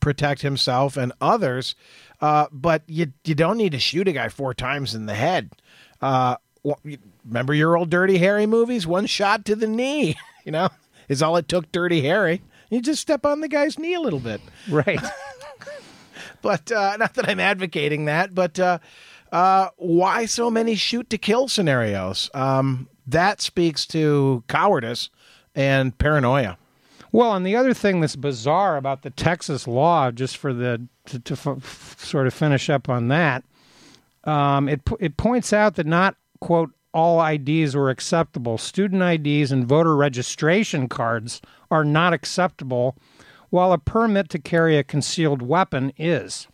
protect 0.00 0.42
himself 0.42 0.96
and 0.96 1.12
others. 1.20 1.74
Uh, 2.22 2.46
but 2.52 2.84
you 2.86 3.12
you 3.24 3.34
don't 3.34 3.58
need 3.58 3.72
to 3.72 3.80
shoot 3.80 4.06
a 4.06 4.12
guy 4.12 4.28
four 4.28 4.54
times 4.54 4.94
in 4.94 5.06
the 5.06 5.14
head. 5.14 5.50
Uh, 6.00 6.36
remember 7.24 7.52
your 7.52 7.76
old 7.76 7.90
Dirty 7.90 8.18
Harry 8.18 8.46
movies? 8.46 8.86
One 8.86 9.06
shot 9.06 9.44
to 9.46 9.56
the 9.56 9.66
knee, 9.66 10.16
you 10.44 10.52
know, 10.52 10.68
is 11.08 11.20
all 11.20 11.36
it 11.36 11.48
took. 11.48 11.72
Dirty 11.72 12.00
Harry. 12.02 12.40
You 12.70 12.80
just 12.80 13.02
step 13.02 13.26
on 13.26 13.40
the 13.40 13.48
guy's 13.48 13.78
knee 13.78 13.92
a 13.92 14.00
little 14.00 14.20
bit 14.20 14.40
Right. 14.70 14.98
but 16.42 16.72
uh, 16.72 16.96
not 16.96 17.14
that 17.14 17.28
I'm 17.28 17.40
advocating 17.40 18.06
that, 18.06 18.34
but 18.34 18.58
uh, 18.58 18.78
uh, 19.30 19.68
why 19.76 20.24
so 20.24 20.50
many 20.50 20.74
shoot 20.74 21.10
to 21.10 21.18
kill 21.18 21.48
scenarios? 21.48 22.30
Um, 22.32 22.88
that 23.06 23.42
speaks 23.42 23.84
to 23.88 24.44
cowardice 24.48 25.10
and 25.54 25.96
paranoia. 25.98 26.56
Well, 27.10 27.34
and 27.34 27.44
the 27.44 27.56
other 27.56 27.74
thing 27.74 28.00
that's 28.00 28.16
bizarre 28.16 28.78
about 28.78 29.02
the 29.02 29.10
Texas 29.10 29.68
law, 29.68 30.10
just 30.10 30.38
for 30.38 30.54
the 30.54 30.86
to, 31.06 31.18
to 31.18 31.34
f- 31.34 31.96
sort 31.98 32.26
of 32.26 32.34
finish 32.34 32.70
up 32.70 32.88
on 32.88 33.08
that, 33.08 33.44
um, 34.24 34.68
it 34.68 34.80
it 35.00 35.16
points 35.16 35.52
out 35.52 35.74
that 35.76 35.86
not 35.86 36.16
quote, 36.42 36.72
all 36.92 37.24
IDs 37.24 37.74
were 37.74 37.88
acceptable. 37.88 38.58
Student 38.58 39.02
IDs 39.02 39.50
and 39.50 39.66
voter 39.66 39.96
registration 39.96 40.88
cards 40.88 41.40
are 41.70 41.84
not 41.84 42.12
acceptable, 42.12 42.96
while 43.48 43.72
a 43.72 43.78
permit 43.78 44.28
to 44.30 44.38
carry 44.38 44.76
a 44.76 44.84
concealed 44.84 45.40
weapon 45.40 45.92
is. 45.96 46.48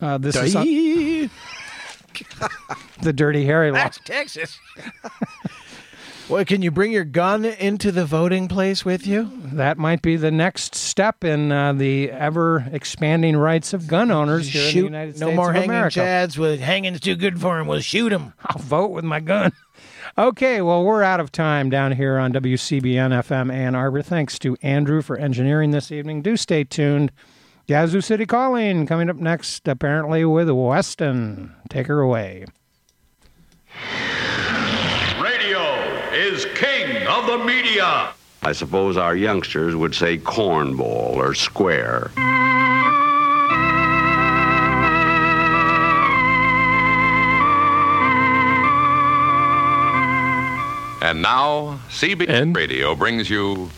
Uh, 0.00 0.18
this 0.18 0.36
is 0.36 0.52
the 3.02 3.12
Dirty 3.12 3.46
Harry 3.46 3.70
law. 3.70 3.78
That's 3.78 3.98
Texas. 4.04 4.58
well, 6.28 6.44
can 6.44 6.62
you 6.62 6.70
bring 6.70 6.92
your 6.92 7.04
gun 7.04 7.44
into 7.44 7.92
the 7.92 8.04
voting 8.04 8.48
place 8.48 8.84
with 8.84 9.06
you? 9.06 9.30
That 9.52 9.78
might 9.78 10.02
be 10.02 10.16
the 10.16 10.30
next 10.30 10.74
step 10.74 11.22
in 11.24 11.52
uh, 11.52 11.72
the 11.72 12.10
ever 12.10 12.66
expanding 12.72 13.36
rights 13.36 13.72
of 13.72 13.86
gun 13.86 14.10
owners 14.10 14.48
here 14.48 14.62
in 14.62 14.66
the 14.66 14.72
Shoot, 14.72 14.84
United 14.84 15.20
no 15.20 15.26
States 15.26 15.36
more 15.36 15.50
of 15.50 15.54
hanging 15.56 15.70
America. 15.70 16.00
chads 16.00 16.38
with 16.38 16.60
hanging's 16.60 17.00
too 17.00 17.16
good 17.16 17.40
for 17.40 17.58
him. 17.58 17.66
We'll 17.66 17.80
shoot 17.80 18.12
him. 18.12 18.32
I'll 18.44 18.62
vote 18.62 18.90
with 18.90 19.04
my 19.04 19.20
gun. 19.20 19.52
Okay, 20.16 20.60
well, 20.62 20.84
we're 20.84 21.02
out 21.02 21.18
of 21.18 21.32
time 21.32 21.70
down 21.70 21.92
here 21.92 22.18
on 22.18 22.32
WCBN 22.32 23.10
FM 23.24 23.52
Ann 23.52 23.74
Arbor. 23.74 24.00
Thanks 24.00 24.38
to 24.40 24.56
Andrew 24.62 25.02
for 25.02 25.16
engineering 25.16 25.72
this 25.72 25.90
evening. 25.90 26.22
Do 26.22 26.36
stay 26.36 26.62
tuned. 26.62 27.10
Yazoo 27.66 28.00
City 28.00 28.24
Calling 28.24 28.86
coming 28.86 29.10
up 29.10 29.16
next, 29.16 29.66
apparently 29.66 30.24
with 30.24 30.48
Weston. 30.50 31.54
Take 31.68 31.88
her 31.88 32.00
away. 32.00 32.44
Radio 37.04 37.20
of 37.20 37.26
the 37.26 37.44
media. 37.44 38.14
I 38.42 38.52
suppose 38.52 38.96
our 38.96 39.14
youngsters 39.14 39.76
would 39.76 39.94
say 39.94 40.16
cornball 40.16 41.16
or 41.16 41.34
square. 41.34 42.10
And 51.02 51.20
now, 51.20 51.78
CBN 51.90 52.56
Radio 52.56 52.94
brings 52.94 53.28
you 53.28 53.68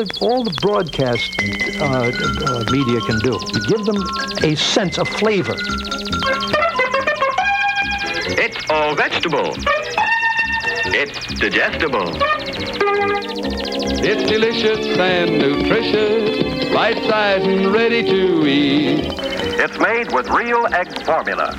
the 0.00 0.18
all 0.22 0.42
the 0.42 0.56
broadcast 0.62 1.36
uh, 1.80 1.84
uh, 1.84 2.64
media 2.70 3.00
can 3.00 3.18
do, 3.20 3.38
to 3.38 3.60
give 3.68 3.84
them 3.84 4.02
a 4.42 4.54
sense 4.54 4.98
of 4.98 5.06
flavor. 5.08 5.54
It's 8.38 8.70
all 8.70 8.94
vegetable. 8.94 9.52
It's 10.92 11.26
digestible. 11.34 12.12
It's 14.02 14.30
delicious 14.30 14.86
and 14.98 15.38
nutritious, 15.38 16.72
right 16.74 16.96
size 17.04 17.46
and 17.46 17.72
ready 17.72 18.02
to 18.02 18.46
eat. 18.46 19.12
It's 19.62 19.78
made 19.78 20.12
with 20.12 20.28
real 20.30 20.66
egg 20.72 21.04
formula. 21.04 21.54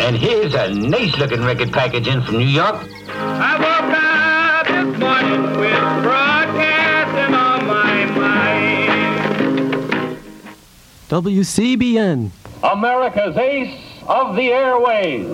And 0.00 0.16
here's 0.16 0.54
a 0.54 0.72
nice 0.72 1.14
looking 1.18 1.44
record 1.44 1.72
package 1.72 2.08
in 2.08 2.22
from 2.22 2.38
New 2.38 2.46
York. 2.46 2.88
WCBN. 11.08 12.30
America's 12.62 13.36
ace 13.36 13.80
of 14.06 14.36
the 14.36 14.52
airways. 14.52 15.26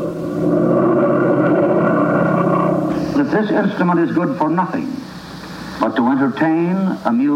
that 3.17 3.31
this 3.31 3.51
instrument 3.51 4.01
is 4.01 4.15
good 4.15 4.37
for 4.39 4.51
nothing 4.51 4.93
but 5.81 5.95
to 5.97 6.09
entertain, 6.09 6.77
amuse, 7.05 7.35